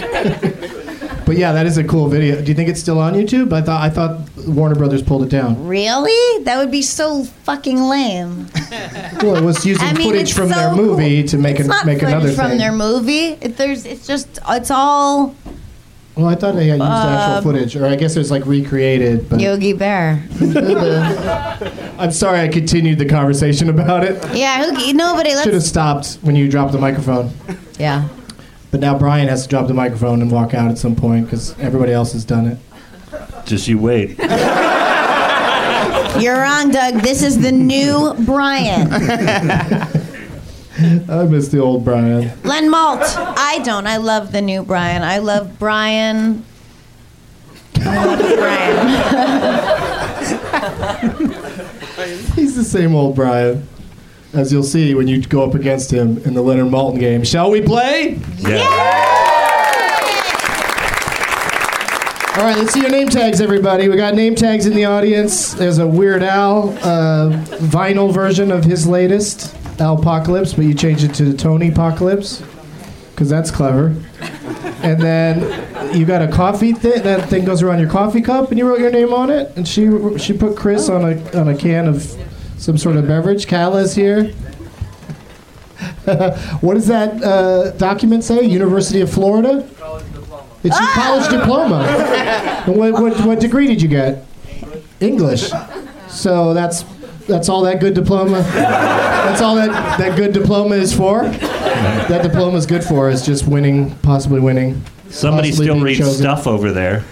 [1.24, 2.42] But yeah, that is a cool video.
[2.42, 3.52] Do you think it's still on YouTube?
[3.52, 5.66] I thought I thought Warner Brothers pulled it down.
[5.66, 6.44] Really?
[6.44, 8.48] That would be so fucking lame.
[9.22, 11.86] Well, it was using I mean, footage from so their movie to make it's an,
[11.86, 12.58] make footage another from thing.
[12.58, 13.36] their movie.
[13.40, 15.36] It, there's, it's just, it's all
[16.16, 18.44] well, I thought they had used actual Um, footage, or I guess it was like
[18.46, 19.28] recreated.
[19.30, 20.22] But Yogi Bear.
[20.38, 20.96] Boo boo.
[21.98, 24.22] I'm sorry I continued the conversation about it.
[24.34, 25.30] yeah, who, nobody.
[25.30, 25.66] Should have Let's.
[25.68, 27.30] stopped when you dropped the microphone.
[27.78, 28.08] Yeah.
[28.70, 31.58] But now Brian has to drop the microphone and walk out at some point because
[31.58, 32.58] everybody else has done it.
[33.46, 34.18] Just you wait.
[36.18, 37.00] You're wrong, Doug.
[37.02, 38.88] This is the new Brian.
[41.08, 42.30] I miss the old Brian.
[42.42, 43.00] Len Malt.
[43.02, 43.86] I don't.
[43.86, 45.02] I love the new Brian.
[45.02, 46.44] I love Brian.
[47.80, 48.88] I love Brian.
[52.34, 53.66] He's the same old Brian.
[54.32, 57.22] As you'll see when you go up against him in the Leonard Maltin game.
[57.22, 58.18] Shall we play?
[58.38, 59.18] Yeah.
[62.34, 63.88] All right, let's see your name tags, everybody.
[63.88, 65.52] We got name tags in the audience.
[65.52, 71.14] There's a Weird Al uh, vinyl version of his latest, Alpocalypse, but you changed it
[71.14, 72.42] to the Tony Apocalypse
[73.10, 73.94] because that's clever.
[74.82, 77.02] And then you got a coffee thing.
[77.02, 79.52] That thing goes around your coffee cup, and you wrote your name on it.
[79.56, 82.02] And she she put Chris on a on a can of
[82.58, 83.46] some sort of beverage.
[83.46, 84.32] Kala's here.
[86.60, 88.42] what does that uh, document say?
[88.42, 89.68] University of Florida.
[89.78, 90.04] College
[90.64, 91.84] It's your college diploma.
[92.66, 94.24] And what, what, what degree did you get?
[95.00, 95.50] English.
[96.08, 96.84] So that's
[97.26, 98.42] that's all that good diploma.
[98.42, 101.22] That's all that, that good diploma is for.
[101.22, 104.82] That diploma is good for is just winning, possibly winning.
[105.08, 106.22] Somebody possibly still being reads chosen.
[106.22, 107.04] stuff over there.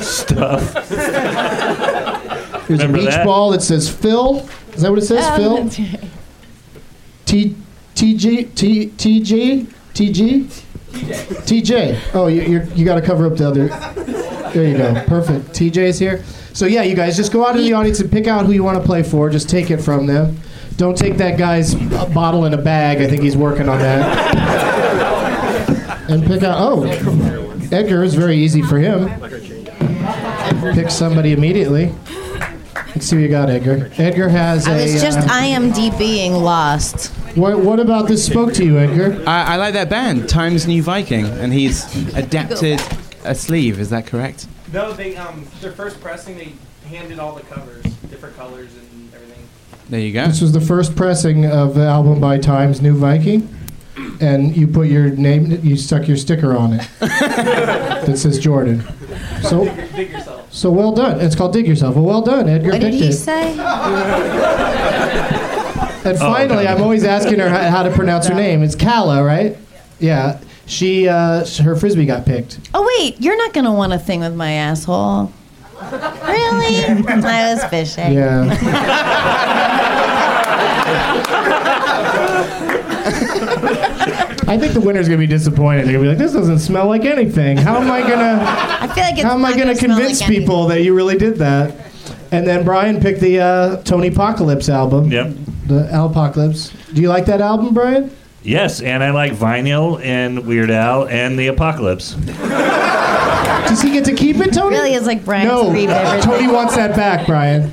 [0.00, 0.74] Stuff.
[2.68, 3.26] There's Remember a beach that?
[3.26, 4.46] ball that says Phil.
[4.72, 5.24] Is that what it says?
[5.26, 5.68] Oh, Phil.
[7.26, 7.56] T
[7.94, 11.98] TG T TG TG TJ.
[12.14, 13.68] Oh, you you're, you got to cover up the other.
[14.52, 14.94] There you go.
[15.06, 15.48] Perfect.
[15.50, 16.22] TJ's here.
[16.52, 18.62] So yeah, you guys just go out in the audience and pick out who you
[18.62, 19.30] want to play for.
[19.30, 20.38] Just take it from them.
[20.76, 23.00] Don't take that guy's bottle in a bag.
[23.00, 24.32] I think he's working on that.
[26.10, 26.56] And pick out.
[26.58, 26.84] Oh,
[27.70, 29.08] Edgar is very easy for him.
[30.74, 31.94] Pick somebody immediately.
[32.94, 33.90] Let's see what you got, Edgar.
[33.96, 34.92] Edgar has I a.
[34.92, 37.08] was just uh, IMDBing Lost.
[37.36, 39.22] what, what about this spoke to you, Edgar?
[39.26, 41.84] I, I like that band, Times New Viking, and he's
[42.14, 42.80] adapted
[43.24, 43.78] a sleeve.
[43.80, 44.46] Is that correct?
[44.72, 46.52] No, they um their first pressing they
[46.88, 49.42] handed all the covers, different colors and everything.
[49.88, 50.26] There you go.
[50.26, 53.48] This was the first pressing of the album by Times New Viking,
[54.20, 58.82] and you put your name, you stuck your sticker on it that says Jordan.
[59.42, 60.52] So, Dig yourself.
[60.52, 61.20] so well done.
[61.20, 61.96] It's called Dig Yourself.
[61.96, 63.12] Well, well done, Edgar What did he it.
[63.12, 63.56] say?
[66.04, 68.62] And finally, I'm always asking her how, how to pronounce her name.
[68.62, 69.56] It's Kala, right?
[70.00, 70.40] Yeah.
[70.72, 72.58] She, uh, her frisbee got picked.
[72.72, 75.30] Oh wait, you're not gonna want a thing with my asshole.
[75.82, 76.76] Really?
[76.86, 78.14] I was fishing.
[78.14, 78.48] Yeah.
[84.48, 85.86] I think the winner's gonna be disappointed.
[85.86, 87.56] They're gonna be like, "This doesn't smell like anything.
[87.56, 88.44] How am I gonna?
[88.80, 90.42] I feel like it's How am I not gonna convince like anything.
[90.46, 91.74] people that you really did that?"
[92.30, 95.10] And then Brian picked the uh, Tony Apocalypse album.
[95.12, 95.32] Yep.
[95.66, 96.72] The Apocalypse.
[96.92, 98.10] Do you like that album, Brian?
[98.44, 102.14] Yes, and I like Vinyl and Weird Al and the Apocalypse.
[102.14, 104.76] Does he get to keep it, Tony?
[104.76, 105.70] Really is like Brian's no.
[105.70, 107.70] three favorite Tony wants that back, Brian.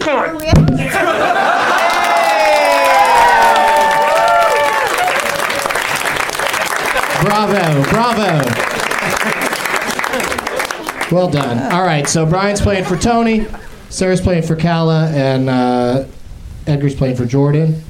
[7.24, 8.50] Bravo, bravo.
[11.14, 11.74] Well done.
[11.74, 13.48] All right, so Brian's playing for Tony,
[13.90, 16.06] Sarah's playing for Kala, and uh,
[16.68, 17.82] Edgar's playing for Jordan.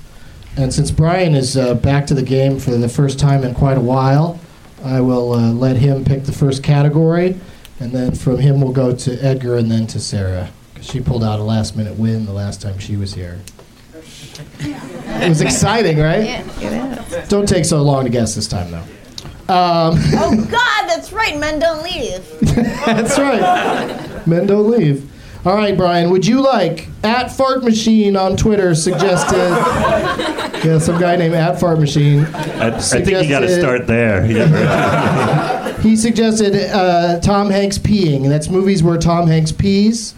[0.58, 3.78] And since Brian is uh, back to the game for the first time in quite
[3.78, 4.40] a while,
[4.84, 7.38] I will uh, let him pick the first category.
[7.80, 10.50] And then from him, we'll go to Edgar and then to Sarah.
[10.76, 13.40] 'Cause she pulled out a last minute win the last time she was here.
[14.60, 16.44] It was exciting, right?
[16.62, 17.28] It is.
[17.30, 18.84] Don't take so long to guess this time, though.
[19.54, 21.38] Um, Oh God, that's right.
[21.38, 22.24] Men don't leave.
[22.86, 24.28] That's right.
[24.28, 25.10] Men don't leave.
[25.45, 29.38] All right, Brian, would you like at Fart Machine on Twitter suggested?
[30.65, 32.25] yeah, some guy named at Fart Machine.
[32.34, 34.25] I, I think you got to start there.
[35.80, 40.13] He suggested uh, Tom Hanks peeing, and that's movies where Tom Hanks pees.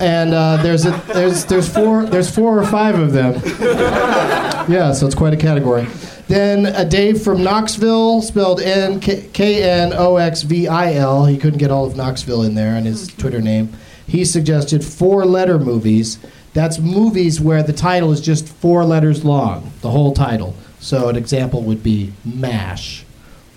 [0.00, 3.40] And uh, there's a there's there's four there's four or five of them.
[4.68, 5.86] Yeah, so it's quite a category.
[6.26, 11.24] Then a Dave from Knoxville, spelled N K N O X V I L.
[11.24, 13.72] He couldn't get all of Knoxville in there on his Twitter name.
[14.08, 16.18] He suggested four letter movies.
[16.54, 20.54] That's movies where the title is just four letters long, the whole title.
[20.80, 23.04] So an example would be MASH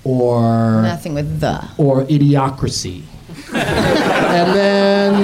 [0.03, 1.63] or Nothing with the.
[1.77, 3.03] or idiocracy.
[3.53, 5.21] and then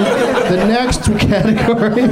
[0.50, 2.02] the next category,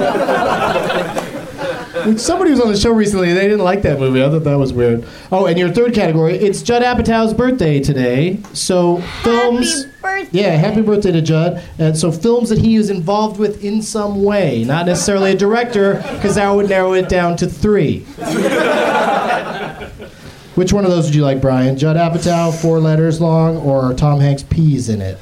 [2.17, 4.23] somebody was on the show recently, they didn't like that movie.
[4.23, 5.05] I thought that was weird.
[5.33, 8.41] Oh, and your third category, it's Judd Apatow's birthday today.
[8.53, 9.85] So films.
[9.85, 10.39] Happy birthday.
[10.43, 11.63] Yeah, happy birthday to Judd.
[11.79, 15.95] And so films that he is involved with in some way, not necessarily a director,
[16.15, 18.01] because that would narrow it down to three.
[20.55, 21.77] Which one of those would you like, Brian?
[21.77, 25.19] Judd Apatow, four letters long, or Tom Hanks peas in it?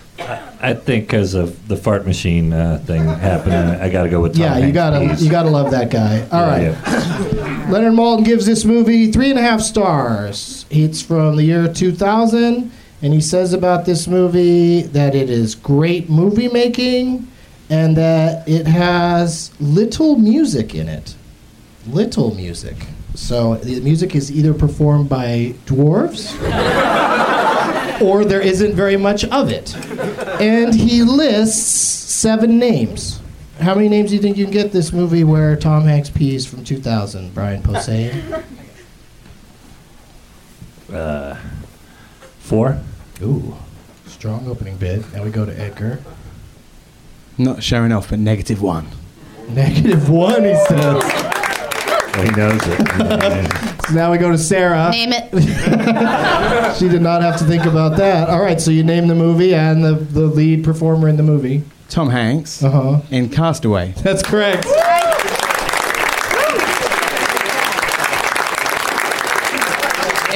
[0.65, 4.33] I think because of the fart machine uh, thing happening, I got to go with
[4.33, 5.23] Tom yeah, you Hanks, gotta please.
[5.23, 6.27] you gotta love that guy.
[6.33, 6.71] All right.
[7.71, 10.65] Leonard Maltin gives this movie three and a half stars.
[10.71, 12.73] It's from the year 2000,
[13.03, 17.31] and he says about this movie that it is great movie making
[17.69, 21.15] and that it has little music in it.
[21.87, 22.77] Little music.
[23.15, 26.33] So the music is either performed by dwarves
[28.05, 29.75] or there isn't very much of it.
[30.41, 31.61] And he lists
[32.13, 33.21] seven names.
[33.61, 36.47] How many names do you think you can get this movie where Tom Hanks pees
[36.47, 38.43] from 2000, Brian Posehn?
[40.93, 41.37] Uh,
[42.41, 42.81] four.
[43.23, 43.57] Ooh,
[44.07, 45.11] strong opening bid.
[45.13, 46.01] Now we go to Edgar.
[47.39, 48.89] Not showing off, but negative one.
[49.49, 51.44] Negative one, he says.
[52.17, 53.87] Well, he knows it.
[53.89, 54.91] So now we go to Sarah.
[54.91, 55.25] Name it.
[56.79, 58.29] She did not have to think about that.
[58.29, 61.63] All right, so you name the movie and the, the lead performer in the movie.
[61.89, 63.01] Tom Hanks Uh huh.
[63.13, 63.95] in Cast Away.
[63.99, 64.67] That's correct.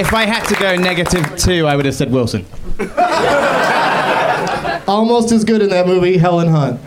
[0.00, 2.46] If I had to go negative two, I would have said Wilson.
[4.86, 6.80] Almost as good in that movie, Helen Hunt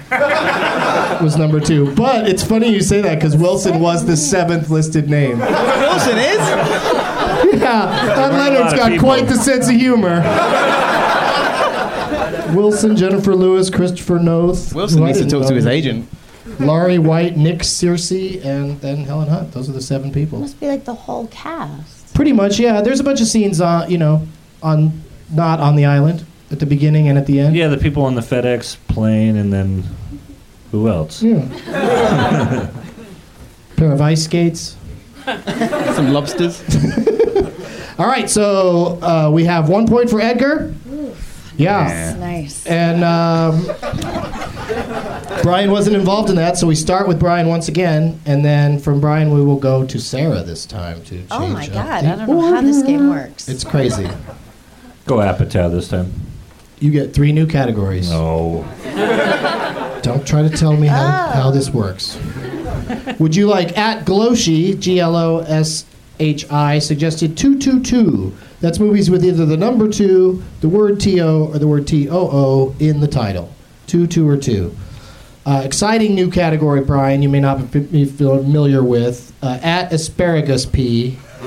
[1.22, 1.94] was number two.
[1.96, 5.40] But it's funny you say that because Wilson was the seventh listed name.
[5.40, 6.40] Wilson is?
[7.54, 10.22] Yeah, that a Leonard's got quite the sense of humor.
[12.56, 14.74] Wilson, Jennifer Lewis, Christopher Noth.
[14.74, 16.10] Wilson who I needs to talk to his agent.
[16.60, 19.52] Lari White, Nick Searcy, and then Helen Hunt.
[19.54, 20.40] Those are the seven people.
[20.40, 22.14] Must be like the whole cast.
[22.14, 22.82] Pretty much, yeah.
[22.82, 24.28] There's a bunch of scenes, on, you know,
[24.62, 27.56] on not on the island at the beginning and at the end.
[27.56, 29.84] yeah, the people on the FedEx plane, and then
[30.72, 31.22] who else?
[31.22, 31.46] Yeah.
[33.78, 34.78] Pair of ice skates.
[35.26, 36.64] Some lobsters.
[38.00, 40.74] All right, so uh, we have one point for Edgar.
[41.58, 42.16] Yeah.
[42.18, 42.66] Nice.
[42.66, 43.62] And um,
[45.44, 49.00] Brian wasn't involved in that, so we start with Brian once again, and then from
[49.00, 52.08] Brian we will go to Sarah this time to change Oh my up God, the
[52.08, 53.48] I don't know how this game works.
[53.48, 54.10] It's crazy.
[55.06, 56.12] Go Apatow this time.
[56.80, 58.10] You get three new categories.
[58.10, 58.66] No.
[60.02, 62.18] Don't try to tell me how, how this works.
[63.20, 65.86] Would you like at Gloshi, G L O S
[66.20, 68.36] H I, suggested 222?
[68.60, 72.10] That's movies with either the number two, the word T O, or the word T
[72.10, 73.54] O O in the title.
[73.88, 74.76] Two, two, or two.
[75.46, 79.34] Uh, exciting new category, Brian, you may not be familiar with.
[79.42, 81.18] Uh, at Asparagus P,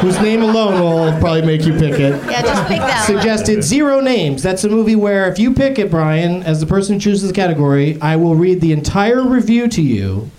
[0.00, 4.00] whose name alone will probably make you pick it Yeah, just pick that suggested zero
[4.00, 4.42] names.
[4.42, 7.34] That's a movie where if you pick it, Brian, as the person who chooses the
[7.34, 10.30] category, I will read the entire review to you,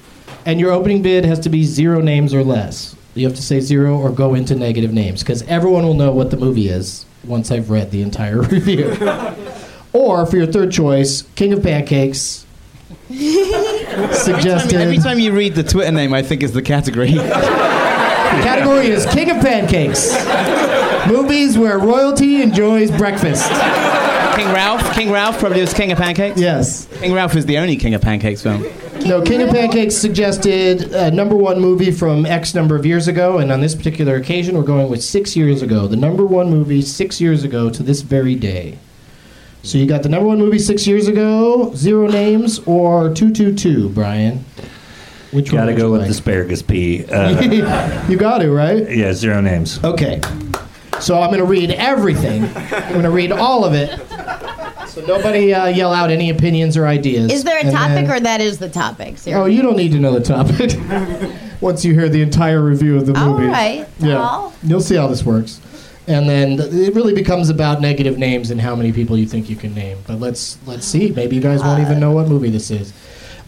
[0.45, 2.95] and your opening bid has to be zero names or less.
[3.13, 6.31] You have to say zero or go into negative names because everyone will know what
[6.31, 8.95] the movie is once I've read the entire review.
[9.93, 12.45] or for your third choice, King of Pancakes.
[13.09, 14.73] suggested.
[14.79, 17.11] Every time you read the Twitter name, I think is the category.
[18.41, 20.11] category is King of Pancakes.
[21.07, 23.49] Movies where royalty enjoys breakfast.
[24.35, 24.93] King Ralph.
[24.93, 26.39] King Ralph probably was King of Pancakes.
[26.39, 26.87] Yes.
[26.99, 28.63] King Ralph is the only King of Pancakes film.
[29.05, 33.39] No, King of Pancakes suggested a number one movie from X number of years ago,
[33.39, 35.87] and on this particular occasion, we're going with six years ago.
[35.87, 38.77] The number one movie six years ago to this very day.
[39.63, 44.45] So you got the number one movie six years ago, Zero Names, or 222, Brian?
[45.31, 46.09] Which one Gotta would go you with like?
[46.11, 47.05] asparagus pea.
[47.11, 48.89] Uh, you got to, right?
[48.89, 49.81] yeah, zero names.
[49.83, 50.19] Okay.
[50.99, 52.43] So I'm going to read everything.
[52.55, 53.89] I'm going to read all of it.
[54.89, 57.31] So nobody uh, yell out any opinions or ideas.
[57.31, 59.15] Is there a And topic then- or that is the topic?
[59.27, 60.71] Oh, you don't need to know the topic.
[61.61, 63.45] Once you hear the entire review of the movie.
[63.47, 63.87] right.
[63.99, 64.15] Yeah.
[64.15, 64.53] Well.
[64.63, 65.61] You'll see how this works.
[66.07, 69.49] And then th- it really becomes about negative names and how many people you think
[69.49, 69.99] you can name.
[70.07, 71.11] But let's let's see.
[71.11, 72.91] Maybe you guys won't even know what movie this is.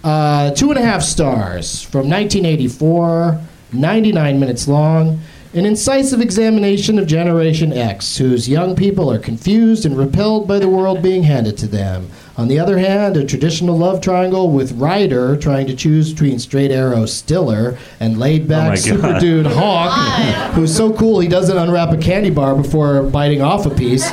[0.04, 3.40] Uh, two and a half stars from 1984,
[3.72, 5.20] 99 minutes long.
[5.56, 10.68] An incisive examination of Generation X, whose young people are confused and repelled by the
[10.68, 12.10] world being handed to them.
[12.38, 16.72] On the other hand, a traditional love triangle with Ryder trying to choose between straight
[16.72, 19.22] arrow Stiller and laid back Oh super God.
[19.22, 23.70] dude Hawke, who's so cool he doesn't unwrap a candy bar before biting off a
[23.70, 24.12] piece.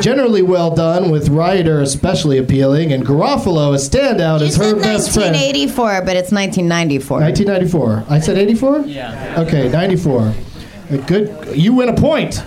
[0.00, 4.82] Generally well done, with Ryder especially appealing, and Garofalo a standout You as her said
[4.82, 5.34] best friend.
[5.34, 7.20] 1984, but it's 1994.
[7.20, 8.04] 1994.
[8.08, 8.80] I said 84?
[8.86, 9.34] Yeah.
[9.46, 10.34] Okay, 94.
[10.90, 11.56] A Good.
[11.56, 12.40] You win a point.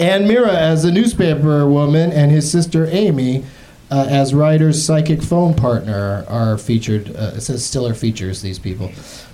[0.00, 3.44] and Meara as a newspaper woman, and his sister Amy
[3.90, 7.14] uh, as Ryder's psychic phone partner are featured.
[7.16, 8.90] Uh, it says Stiller features these people.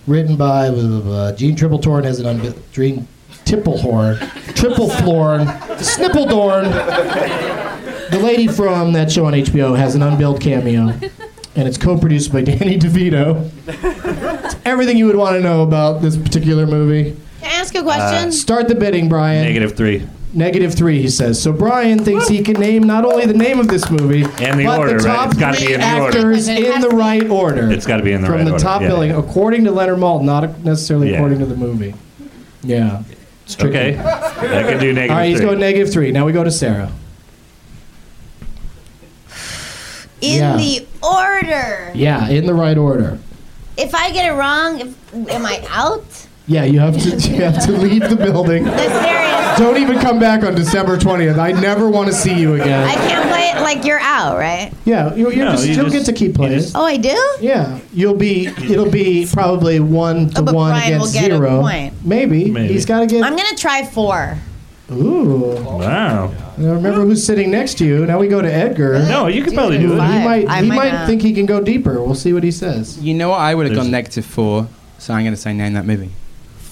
[0.07, 1.33] Written by blah, blah, blah.
[1.33, 3.09] Gene Triplethorn has an unbi- Gene
[3.45, 4.19] Tipplehorn,
[4.55, 5.47] Triplethorn,
[5.79, 6.71] Snippledorn.
[8.11, 10.89] The lady from that show on HBO has an unbilled cameo,
[11.57, 13.51] and it's co-produced by Danny DeVito.
[13.67, 17.17] It's everything you would want to know about this particular movie.
[17.41, 18.29] Can I ask a question?
[18.29, 19.45] Uh, start the bidding, Brian.
[19.45, 20.07] Negative three.
[20.33, 21.41] Negative three, he says.
[21.41, 24.65] So Brian thinks he can name not only the name of this movie, And the
[24.65, 25.17] but order, the right?
[25.17, 26.19] top It's gotta three be in the order.
[26.19, 27.01] actors It in has the to be.
[27.01, 27.71] right order.
[27.71, 28.39] It's got to be in the right order.
[28.39, 28.63] from right the order.
[28.65, 31.17] top Yeah, billing, according to Leonard Maltin, not necessarily Yeah.
[31.17, 31.95] according to the movie.
[32.65, 33.03] Yeah.
[33.45, 33.77] It's tricky.
[33.77, 35.47] Okay, I can do negative All right, he's three.
[35.47, 36.13] going negative three.
[36.13, 36.91] Now we go to Sarah.
[40.21, 40.57] In yeah.
[40.57, 41.93] the order.
[41.95, 43.19] Yeah, in the right order.
[43.77, 46.24] If I get it wrong, if, am I out?
[46.47, 48.65] Yeah, you have to you have to leave the building.
[48.79, 49.59] Serious.
[49.59, 51.39] Don't even come back on December 20th.
[51.39, 52.87] I never want to see you again.
[52.89, 54.73] I can't play it like you're out, right?
[54.85, 56.59] Yeah, you, you're No, just, you you'll just- get to keep playing.
[56.59, 57.17] just- Oh, I do?
[57.41, 58.47] Yeah, you'll be.
[58.49, 61.61] It'll be probably one to Oh, but one Brian will against get a zero.
[61.61, 61.95] point.
[62.05, 62.51] Maybe.
[62.51, 62.73] Maybe.
[62.75, 63.23] he's got to get.
[63.25, 64.37] I'm gonna try four.
[64.93, 65.55] Ooh.
[65.65, 66.29] Wow.
[66.59, 68.05] Now remember who's sitting next to you.
[68.07, 68.99] Now we go to Edgar.
[69.09, 69.99] No, you could probably do He it.
[69.99, 70.25] Five.
[70.25, 70.49] might.
[70.49, 71.07] I he might might not.
[71.07, 72.03] think he can go deeper.
[72.03, 72.99] We'll see what he says.
[72.99, 73.41] You know what?
[73.41, 74.69] I would have There's- gone negative four,
[74.99, 76.11] so I'm going to say name that movie.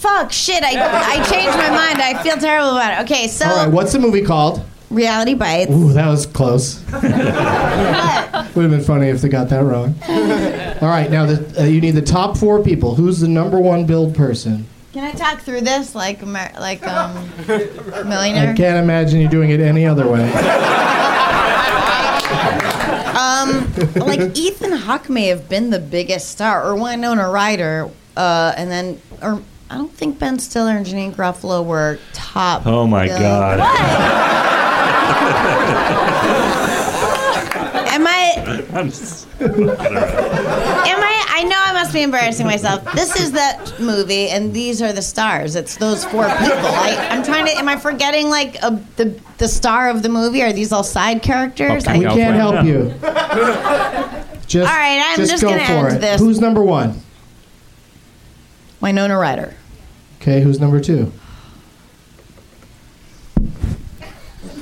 [0.02, 2.02] Fuck, shit, I, I changed my mind.
[2.02, 3.04] I feel terrible about it.
[3.04, 3.72] Okay, so All right.
[3.72, 4.64] What's the movie called?
[4.90, 5.70] Reality Bites.
[5.70, 6.82] Ooh, that was close.
[6.92, 8.56] What?
[8.56, 9.94] Would have been funny if they got that wrong.
[10.82, 11.08] All right.
[11.10, 12.96] Now the, uh, you need the top four people.
[12.96, 14.66] Who's the number one billed person?
[14.92, 19.60] Can I talk through this like Amer- like um I can't imagine you doing it
[19.60, 20.30] any other way.
[23.16, 28.70] Um, like Ethan Hawke may have been the biggest star, or Winona Ryder, uh, and
[28.70, 29.42] then or
[29.72, 32.66] I don't think Ben Stiller and Janeane Garofalo were top.
[32.66, 33.58] Oh my bill- God.
[37.88, 38.64] Am I?
[38.74, 41.24] I'm s- Am I?
[41.34, 42.84] I know I must be embarrassing myself.
[42.92, 45.56] This is that movie, and these are the stars.
[45.56, 46.66] It's those four people.
[46.66, 47.52] I, I'm trying to.
[47.52, 50.42] Am I forgetting like a, the the star of the movie?
[50.42, 51.86] Are these all side characters?
[51.86, 51.98] Okay.
[51.98, 52.62] We I, Help can't help now.
[52.62, 52.88] you.
[54.46, 56.00] Just, All right, I'm just go gonna for end it.
[56.02, 56.20] this.
[56.20, 57.00] Who's number one?
[58.82, 59.54] Winona Ryder.
[60.22, 61.10] Okay, who's number two?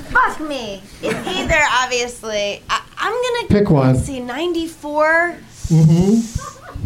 [0.09, 0.81] Fuck me.
[1.03, 2.63] It's either obviously.
[2.67, 3.95] I, I'm gonna Pick one.
[3.95, 5.37] See, 94.
[5.67, 6.77] Mm-hmm.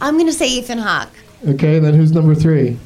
[0.00, 1.10] I'm gonna say Ethan Hawke.
[1.48, 2.78] Okay, then who's number three?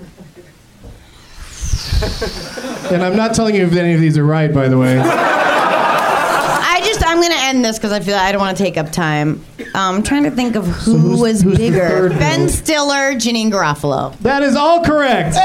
[2.91, 4.99] and I'm not telling you if any of these are right, by the way.
[4.99, 8.91] I just I'm gonna end this because I feel I don't want to take up
[8.91, 9.45] time.
[9.75, 11.89] Um, I'm trying to think of who who's- was who's the bigger.
[11.89, 12.51] third Ben build?
[12.51, 14.17] Stiller, Janeane Garofalo.
[14.19, 15.37] That is all correct.
[15.37, 15.41] I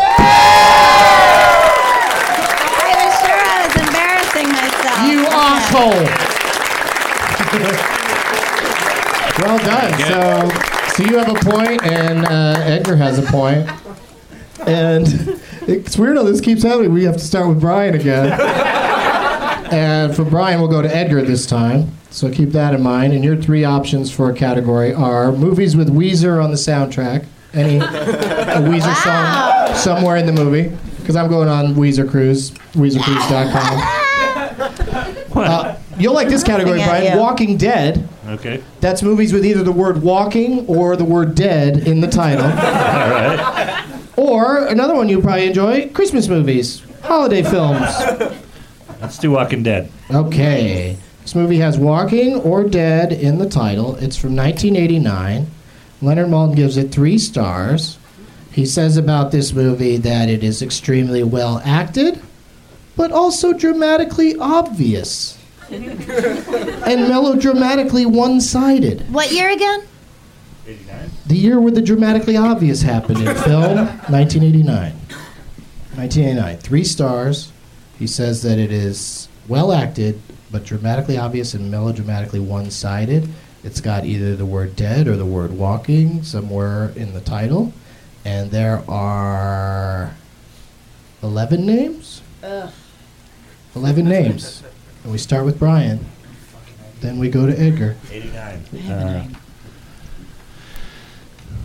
[3.05, 4.97] was sure I was embarrassing myself.
[5.07, 6.05] You asshole.
[9.45, 9.93] well done.
[9.99, 10.49] So,
[10.95, 13.69] so you have a point, and uh, Edgar has a point.
[14.67, 15.05] And
[15.67, 16.93] it's weird how this keeps happening.
[16.93, 18.31] We have to start with Brian again.
[19.71, 21.91] And for Brian, we'll go to Edgar this time.
[22.11, 23.13] So keep that in mind.
[23.13, 27.25] And your three options for a category are movies with Weezer on the soundtrack.
[27.53, 27.81] Any a
[28.61, 29.65] Weezer Wow.
[29.73, 30.75] song somewhere in the movie?
[30.99, 34.01] Because I'm going on Weezer Cruise, WeezerCruise.com.
[35.35, 37.17] Uh, you'll like this category, Brian.
[37.19, 38.63] Walking Dead, Okay.
[38.79, 42.45] That's movies with either the word walking or the word dead in the title.
[42.45, 43.85] All right.
[44.15, 47.81] Or another one you probably enjoy Christmas movies, holiday films.
[49.05, 49.91] Let's do Walking Dead.
[50.09, 50.97] Okay.
[51.21, 53.97] This movie has walking or dead in the title.
[53.97, 55.45] It's from 1989.
[56.01, 57.99] Leonard Maltin gives it three stars.
[58.51, 62.19] He says about this movie that it is extremely well acted,
[62.95, 65.37] but also dramatically obvious
[65.69, 69.01] and melodramatically one sided.
[69.13, 69.83] What year again?
[70.65, 71.11] 89.
[71.27, 73.77] The year where the dramatically obvious happened in film,
[74.09, 74.93] 1989.
[75.93, 76.57] 1989.
[76.57, 77.51] Three stars.
[77.97, 80.21] He says that it is well acted,
[80.51, 83.29] but dramatically obvious and melodramatically one sided.
[83.63, 87.73] It's got either the word dead or the word walking somewhere in the title.
[88.23, 90.15] And there are
[91.23, 92.21] 11 names?
[92.43, 92.71] Ugh.
[93.75, 94.63] 11 names.
[95.03, 96.03] And we start with Brian.
[97.01, 97.95] Then we go to Edgar.
[98.09, 98.89] 89.
[98.89, 99.27] Uh,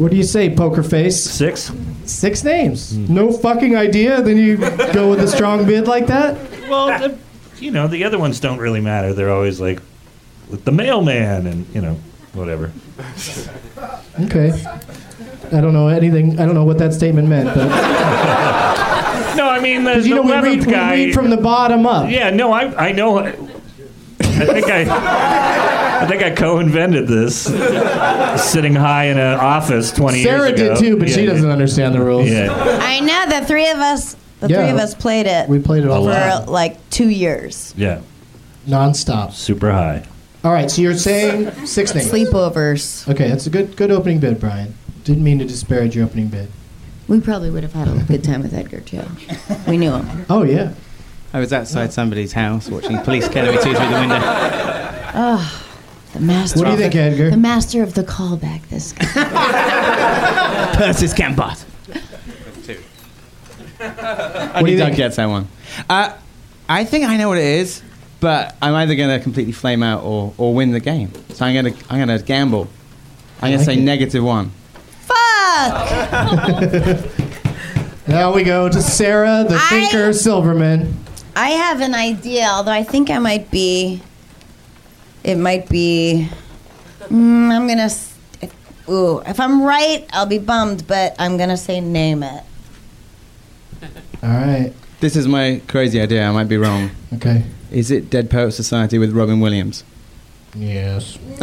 [0.01, 1.23] What do you say, Poker Face?
[1.23, 1.71] six?
[2.07, 2.97] Six names.
[2.97, 4.23] No fucking idea.
[4.23, 4.57] Then you
[4.95, 6.39] go with a strong bid like that.
[6.71, 7.19] Well, the,
[7.59, 9.13] you know, the other ones don't really matter.
[9.13, 9.83] They're always like
[10.49, 11.99] with the mailman and, you know,
[12.33, 12.73] whatever.
[14.21, 14.53] Okay.
[15.53, 16.41] I don't know anything.
[16.41, 17.69] I don't know what that statement meant, but
[19.37, 22.11] No, I mean, the, you know we 11th read, we read from the bottom up.
[22.11, 23.19] yeah, no, I, I know.
[23.19, 23.33] I
[24.23, 24.85] think I,
[26.01, 27.45] I think I co-invented this,
[28.51, 30.75] sitting high in an office twenty Sarah years ago.
[30.75, 32.29] Sarah did too, but she Yeah, doesn't understand the rules.
[32.29, 34.17] Yeah, I know the three of us.
[34.41, 34.63] The Yeah.
[34.63, 36.49] three of us played it We played it all for out.
[36.49, 37.75] like two years.
[37.77, 37.99] yeah,
[38.69, 39.33] nonstop.
[39.33, 40.05] super high.
[40.43, 42.11] All right, so you're saying six names.
[42.11, 43.07] Sleepovers.
[43.11, 44.73] Okay, that's a good good opening bid, Brian.
[45.05, 46.49] Didn't mean to disparage your opening bid.
[47.09, 49.03] We probably would have had a good time with Edgar too.
[49.69, 50.25] We knew him.
[50.31, 50.71] Oh yeah.
[51.35, 55.45] I was outside somebody's house watching Police Academy 2 through the window.
[56.13, 56.59] The master.
[56.59, 57.31] What do you think, the, Edgar?
[57.31, 58.69] The master of the callback.
[58.69, 59.05] This guy.
[60.77, 61.65] Persis Khambatta.
[63.79, 64.97] What do Only you Doug think?
[64.99, 65.49] gets that one.
[65.89, 66.13] Uh,
[66.69, 67.83] I think I know what it is,
[68.21, 71.11] but I'm either going to completely flame out or, or win the game.
[71.31, 72.69] So I'm going to I'm going to gamble.
[73.41, 73.83] I'm going like to say it.
[73.83, 74.51] negative one.
[75.07, 77.05] Fuck.
[78.09, 80.97] Now we go to Sarah, the I- thinker Silverman.
[81.37, 84.03] I have an idea, although I think I might be.
[85.31, 86.28] It might be.
[87.03, 87.87] Mm, I'm gonna.
[87.87, 92.43] If, ooh, if I'm right, I'll be bummed, but I'm gonna say name it.
[94.24, 94.72] All right.
[94.99, 96.26] This is my crazy idea.
[96.26, 96.91] I might be wrong.
[97.14, 97.45] Okay.
[97.70, 99.85] Is it Dead Poet Society with Robin Williams?
[100.57, 101.16] Yes.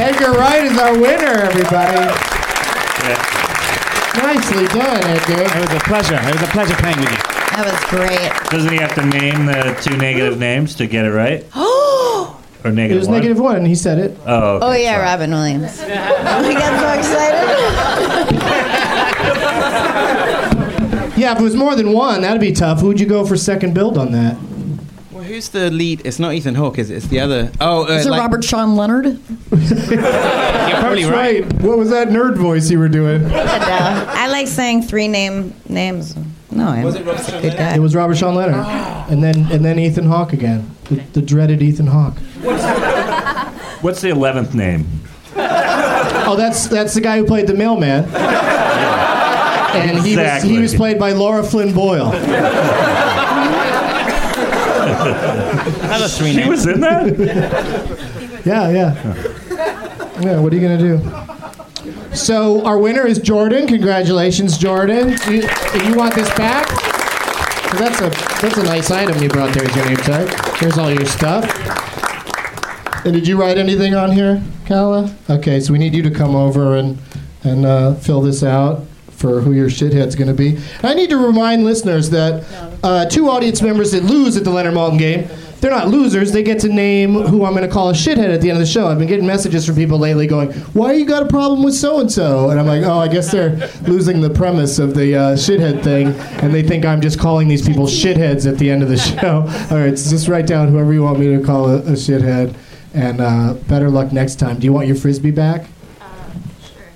[0.00, 2.04] Edgar Wright is our winner, everybody.
[4.18, 5.42] Nicely done, Edgar.
[5.42, 6.16] It was a pleasure.
[6.16, 7.37] It was a pleasure playing with you.
[7.58, 8.50] That was great.
[8.52, 11.44] Doesn't he have to name the two negative names to get it right?
[11.54, 13.16] Oh, Or It was one?
[13.16, 13.64] negative one.
[13.64, 14.16] He said it.
[14.26, 15.04] Oh, okay, oh yeah, sorry.
[15.04, 15.80] Robin Williams.
[15.82, 17.48] I get so excited.
[21.18, 22.80] Yeah, if it was more than one, that'd be tough.
[22.80, 24.36] Who'd you go for second build on that?
[25.10, 26.02] Well, who's the lead?
[26.06, 26.96] It's not Ethan Hawke, is it?
[26.98, 27.50] It's the other.
[27.60, 29.04] Oh, uh, Is it like- Robert Sean Leonard?
[29.06, 29.18] You're
[29.50, 31.42] probably That's right.
[31.42, 31.52] right.
[31.60, 33.24] What was that nerd voice you were doing?
[33.32, 36.14] I like saying three name names.
[36.58, 37.74] No, I'm Was it Robert Sean good guy.
[37.76, 39.06] It was Robert Sean Leonard, ah.
[39.08, 42.18] and then and then Ethan Hawke again, the, the dreaded Ethan Hawke.
[43.82, 44.86] What's the eleventh name?
[45.36, 48.04] Oh, that's that's the guy who played the mailman,
[49.74, 52.12] and he was he was played by Lara Flynn Boyle.
[54.98, 56.48] Another three He names.
[56.50, 57.06] was in that.
[58.44, 58.94] Yeah, yeah.
[60.20, 61.27] Yeah, what are you going to do?
[62.14, 63.66] So, our winner is Jordan.
[63.66, 65.10] Congratulations, Jordan.
[65.30, 65.42] You,
[65.84, 66.66] you want this back?
[66.66, 68.08] 'Cause That's a
[68.40, 70.28] that's a nice item you brought there tag.
[70.56, 71.44] Here's all your stuff.
[73.04, 75.14] And did you write anything on here, Kala?
[75.28, 76.98] Okay, so we need you to come over and
[77.44, 80.58] and uh, fill this out for who your shithead's going to be.
[80.82, 82.44] I need to remind listeners that
[82.82, 85.28] uh, two audience members that lose at the Leonard Maltin game,
[85.60, 86.32] they're not losers.
[86.32, 88.60] They get to name who I'm going to call a shithead at the end of
[88.60, 88.86] the show.
[88.86, 92.00] I've been getting messages from people lately going, "Why you got a problem with so
[92.00, 95.20] and so?" And I'm like, "Oh, I guess they're losing the premise of the uh,
[95.34, 96.08] shithead thing,
[96.42, 99.40] and they think I'm just calling these people shitheads at the end of the show."
[99.70, 102.54] All right, so just write down whoever you want me to call a, a shithead,
[102.94, 104.58] and uh, better luck next time.
[104.58, 105.66] Do you want your frisbee back?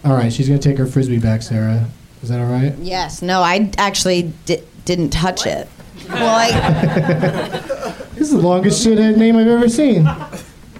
[0.04, 1.88] All right, she's gonna take her frisbee back, Sarah.
[2.22, 2.72] Is that all right?
[2.78, 3.22] Yes.
[3.22, 5.68] No, I actually di- didn't touch it.
[6.08, 7.68] Well, I,
[8.22, 10.04] This is the longest shithead name I've ever seen.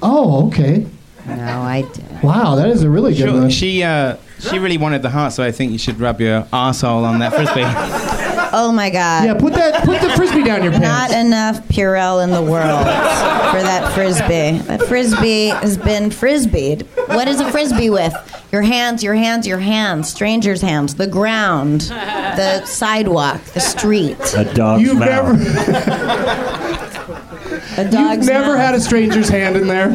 [0.01, 0.87] Oh, okay.
[1.27, 2.23] no, I did.
[2.23, 3.51] Wow, that is a really good Sure, one.
[3.51, 7.05] she uh, she really wanted the heart, so I think you should rub your asshole
[7.05, 7.65] on that frisbee.
[8.55, 9.25] Oh my God.
[9.25, 10.87] Yeah, put that put the frisbee down your pants.
[10.87, 14.59] Not enough Purell in the world for that frisbee.
[14.67, 16.83] That frisbee has been frisbeed.
[17.09, 18.13] What is a frisbee with?
[18.53, 20.11] Your hands, your hands, your hands.
[20.11, 20.95] Strangers' hands.
[20.97, 21.81] The ground.
[21.81, 23.43] The sidewalk.
[23.55, 24.19] The street.
[24.37, 25.39] A dog's You've mouth.
[25.39, 26.59] never
[27.79, 28.59] A you've never mouth.
[28.59, 29.89] had a stranger's hand in there.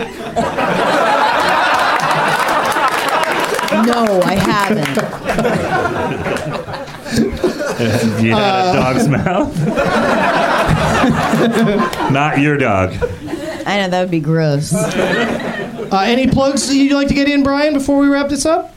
[3.85, 4.97] No, I haven't.
[8.23, 9.53] you had Uh, a dog's mouth.
[12.11, 12.93] Not your dog.
[13.65, 14.73] I know that would be gross.
[14.73, 18.75] Uh, any plugs you'd like to get in, Brian, before we wrap this up?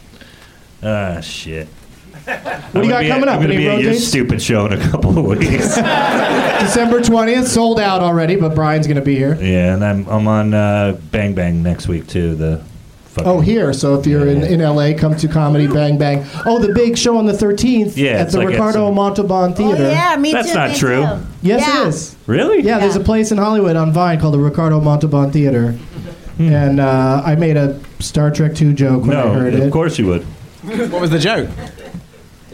[0.83, 1.69] Ah, shit.
[2.27, 3.37] What do you got coming up?
[3.37, 5.75] I'm gonna Any be road at your stupid show in a couple of weeks.
[6.61, 9.35] December 20th, sold out already, but Brian's going to be here.
[9.41, 12.35] yeah, and I'm I'm on uh, Bang Bang next week too.
[12.35, 12.63] The
[13.07, 13.73] fucking, Oh, here.
[13.73, 16.25] So if you're in, in LA, come to Comedy Bang Bang.
[16.47, 18.95] Oh, the big show on the 13th Yeah, at it's the like at Ricardo some-
[18.95, 19.83] Montalban Oh, Theater.
[19.91, 20.37] yeah, me too.
[20.37, 20.55] That's too.
[20.55, 21.03] not me true.
[21.07, 21.27] too.
[21.43, 21.83] Yes, Yeah.
[21.83, 22.17] it is.
[22.27, 22.61] really?
[22.63, 25.77] Yeah, there's a place in Hollywood on Vine called the Ricardo Montalban Theater.
[26.39, 29.33] And uh, I made a Star Trek 2 joke when I heard it.
[29.35, 29.73] No, heard of it.
[29.73, 30.23] course you would.
[30.93, 31.49] What was the joke?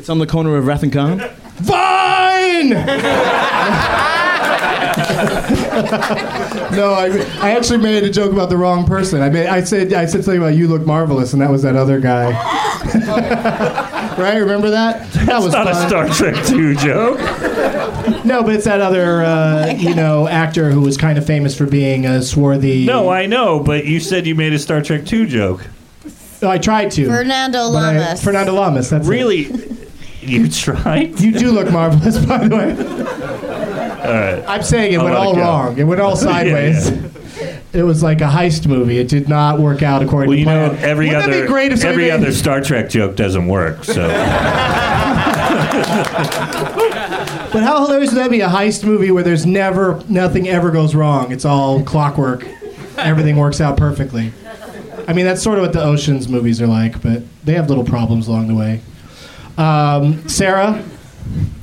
[0.06, 1.18] It's on the corner of Wrath and Khan.
[1.56, 2.68] Vine!
[6.76, 9.20] no, I, I actually made a joke about the wrong person.
[9.20, 11.74] I made, I said I said something about you look marvelous, and that was that
[11.74, 12.30] other guy.
[14.16, 14.36] right?
[14.36, 15.10] Remember that?
[15.12, 15.74] That was It's not a.
[15.88, 17.18] Star Trek 2 joke.
[18.24, 21.66] No, but it's that other uh, you know actor who was kind of famous for
[21.66, 22.86] being a swarthy.
[22.86, 25.66] No, I know, but you said you made a Star Trek 2 joke.
[26.42, 27.06] Oh, I tried to.
[27.08, 28.22] Fernando but I- Lamas.
[28.22, 28.90] Fernando Lamas.
[28.90, 29.10] That's it.
[29.10, 29.75] Really?
[30.26, 31.18] You tried?
[31.20, 32.70] You do look marvelous, by the way.
[34.06, 34.44] All right.
[34.46, 35.40] I'm saying it I'll went all go.
[35.40, 35.78] wrong.
[35.78, 36.88] It went all sideways.
[37.72, 38.98] It was like a heist movie.
[38.98, 41.84] It did not work out according Well, to you know, every Wouldn't other great if
[41.84, 43.84] every other Star Trek joke doesn't work.
[43.84, 44.06] So
[47.52, 48.40] But how hilarious would that be?
[48.40, 51.32] A heist movie where there's never nothing ever goes wrong.
[51.32, 52.46] It's all clockwork.
[52.98, 54.32] Everything works out perfectly.
[55.08, 57.84] I mean, that's sort of what the Ocean's movies are like, but they have little
[57.84, 58.80] problems along the way.
[59.58, 60.82] Um, Sarah,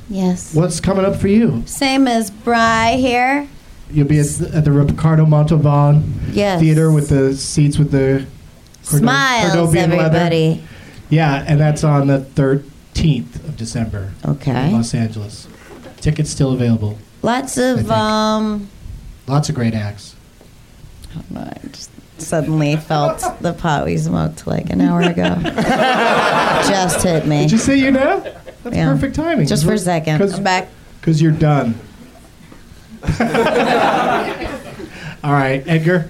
[0.09, 0.53] Yes.
[0.53, 1.63] what's coming up for you?
[1.65, 3.47] Same as Bry here.
[3.91, 6.59] You'll be at the, at the Ricardo Montalban Yes.
[6.59, 8.25] Theater with the seats with the
[8.85, 10.17] Cordo- Smiles, Cordobian leather.
[10.17, 10.63] everybody.
[11.09, 14.67] Yeah, and that's on the 13th of December Okay.
[14.67, 15.47] in Los Angeles.
[16.01, 16.97] Tickets still available.
[17.21, 18.67] Lots of um.
[19.27, 20.15] Lots of great acts.
[21.35, 21.89] I just
[22.23, 25.35] suddenly felt the pot we smoked like an hour ago.
[25.43, 27.41] just hit me.
[27.43, 28.19] Did you see you know?
[28.63, 28.91] That's Yeah.
[28.93, 29.45] perfect timing.
[29.47, 30.21] Just for a second.
[30.21, 30.69] I'm back.
[30.99, 31.75] Because you're done.
[35.23, 36.09] All right, Edgar.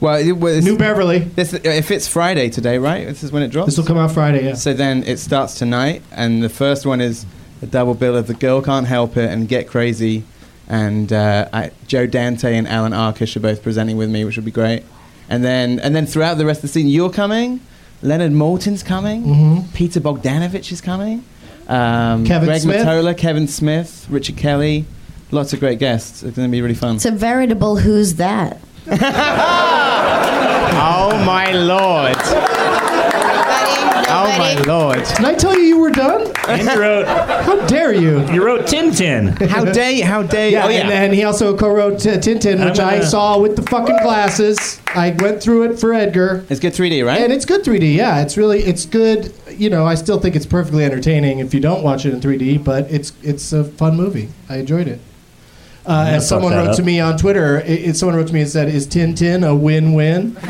[0.00, 1.18] Well, it was New Beverly.
[1.18, 3.06] This, if it's Friday today, right?
[3.06, 3.66] This is when it drops.
[3.66, 4.54] This will come out Friday, yeah.
[4.54, 7.26] So then it starts tonight, and the first one is
[7.62, 10.24] a double bill of The Girl Can't Help It and Get Crazy.
[10.68, 14.44] And uh, I, Joe Dante and Allan Arkush are both presenting with me, which would
[14.44, 14.84] be great.
[15.30, 17.60] And then, and then throughout the rest of the scene, you're coming,
[18.02, 19.72] Leonard Maltin's coming, Mhm.
[19.72, 21.22] Peter Bogdanovich is coming,
[21.68, 22.84] um, Kevin Greg Smith.
[22.84, 24.84] Matola, Kevin Smith, Richard Kelly.
[25.30, 26.24] Lots of great guests.
[26.24, 26.96] It's going to be really fun.
[26.96, 28.58] It's a veritable who's that.
[30.82, 32.16] Oh my lord.
[34.34, 34.98] Oh my lord.
[34.98, 36.32] Did I tell you you were done?
[36.48, 38.20] and you wrote How dare you?
[38.32, 39.40] you wrote Tintin.
[39.48, 40.04] How dare you?
[40.04, 40.48] How dare?
[40.48, 40.80] Yeah, oh, yeah.
[40.80, 44.80] and, and he also co-wrote uh, Tintin, which I gonna- saw with the fucking glasses.
[44.94, 46.44] I went through it for Edgar.
[46.48, 47.20] it's good 3D, right?
[47.20, 48.20] And it's good 3D, yeah.
[48.22, 49.32] It's really, it's good.
[49.50, 52.64] You know, I still think it's perfectly entertaining if you don't watch it in 3D,
[52.64, 54.30] but it's it's a fun movie.
[54.48, 55.00] I enjoyed it.
[55.86, 58.34] Uh, as someone fuck that wrote to me on Twitter, it, it, someone wrote to
[58.34, 60.36] me and said, "Is Tintin a win-win?"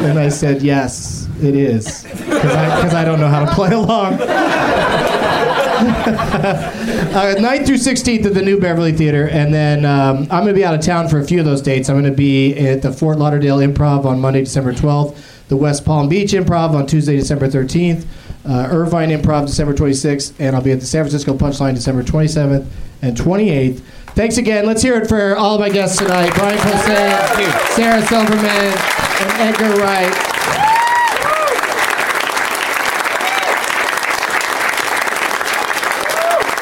[0.00, 4.18] and I said, "Yes, it is," because I, I don't know how to play along.
[5.80, 10.54] uh, 9th through 16th at the New Beverly Theater, and then um, I'm going to
[10.54, 11.88] be out of town for a few of those dates.
[11.88, 15.84] I'm going to be at the Fort Lauderdale Improv on Monday, December 12th, the West
[15.84, 18.04] Palm Beach Improv on Tuesday, December 13th,
[18.44, 22.66] uh, Irvine Improv December 26th, and I'll be at the San Francisco Punchline December 27th
[23.02, 23.80] and 28th.
[24.14, 24.66] Thanks again.
[24.66, 29.82] Let's hear it for all of my guests tonight: Brian Posehn, Sarah Silverman, and Edgar
[29.82, 30.26] Wright.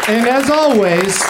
[0.08, 1.22] And as always,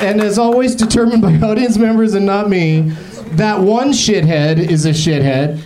[0.00, 2.90] and as always determined by audience members and not me,
[3.32, 5.62] that one shithead is a shithead.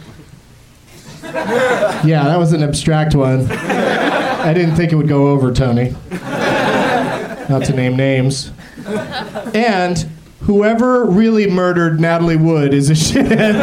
[2.05, 3.51] Yeah, that was an abstract one.
[3.51, 5.95] I didn't think it would go over, Tony.
[7.49, 8.53] Not to name names.
[9.55, 9.99] And
[10.42, 13.55] whoever really murdered Natalie Wood is a shithead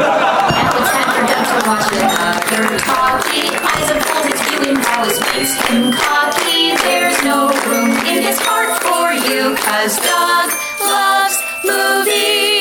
[1.71, 3.47] watching other coffee.
[3.47, 6.75] Eyes unfolded, feeling how his face him cocky.
[6.83, 10.51] There's no room in his heart for you, cause Doug
[10.81, 12.60] loves movies.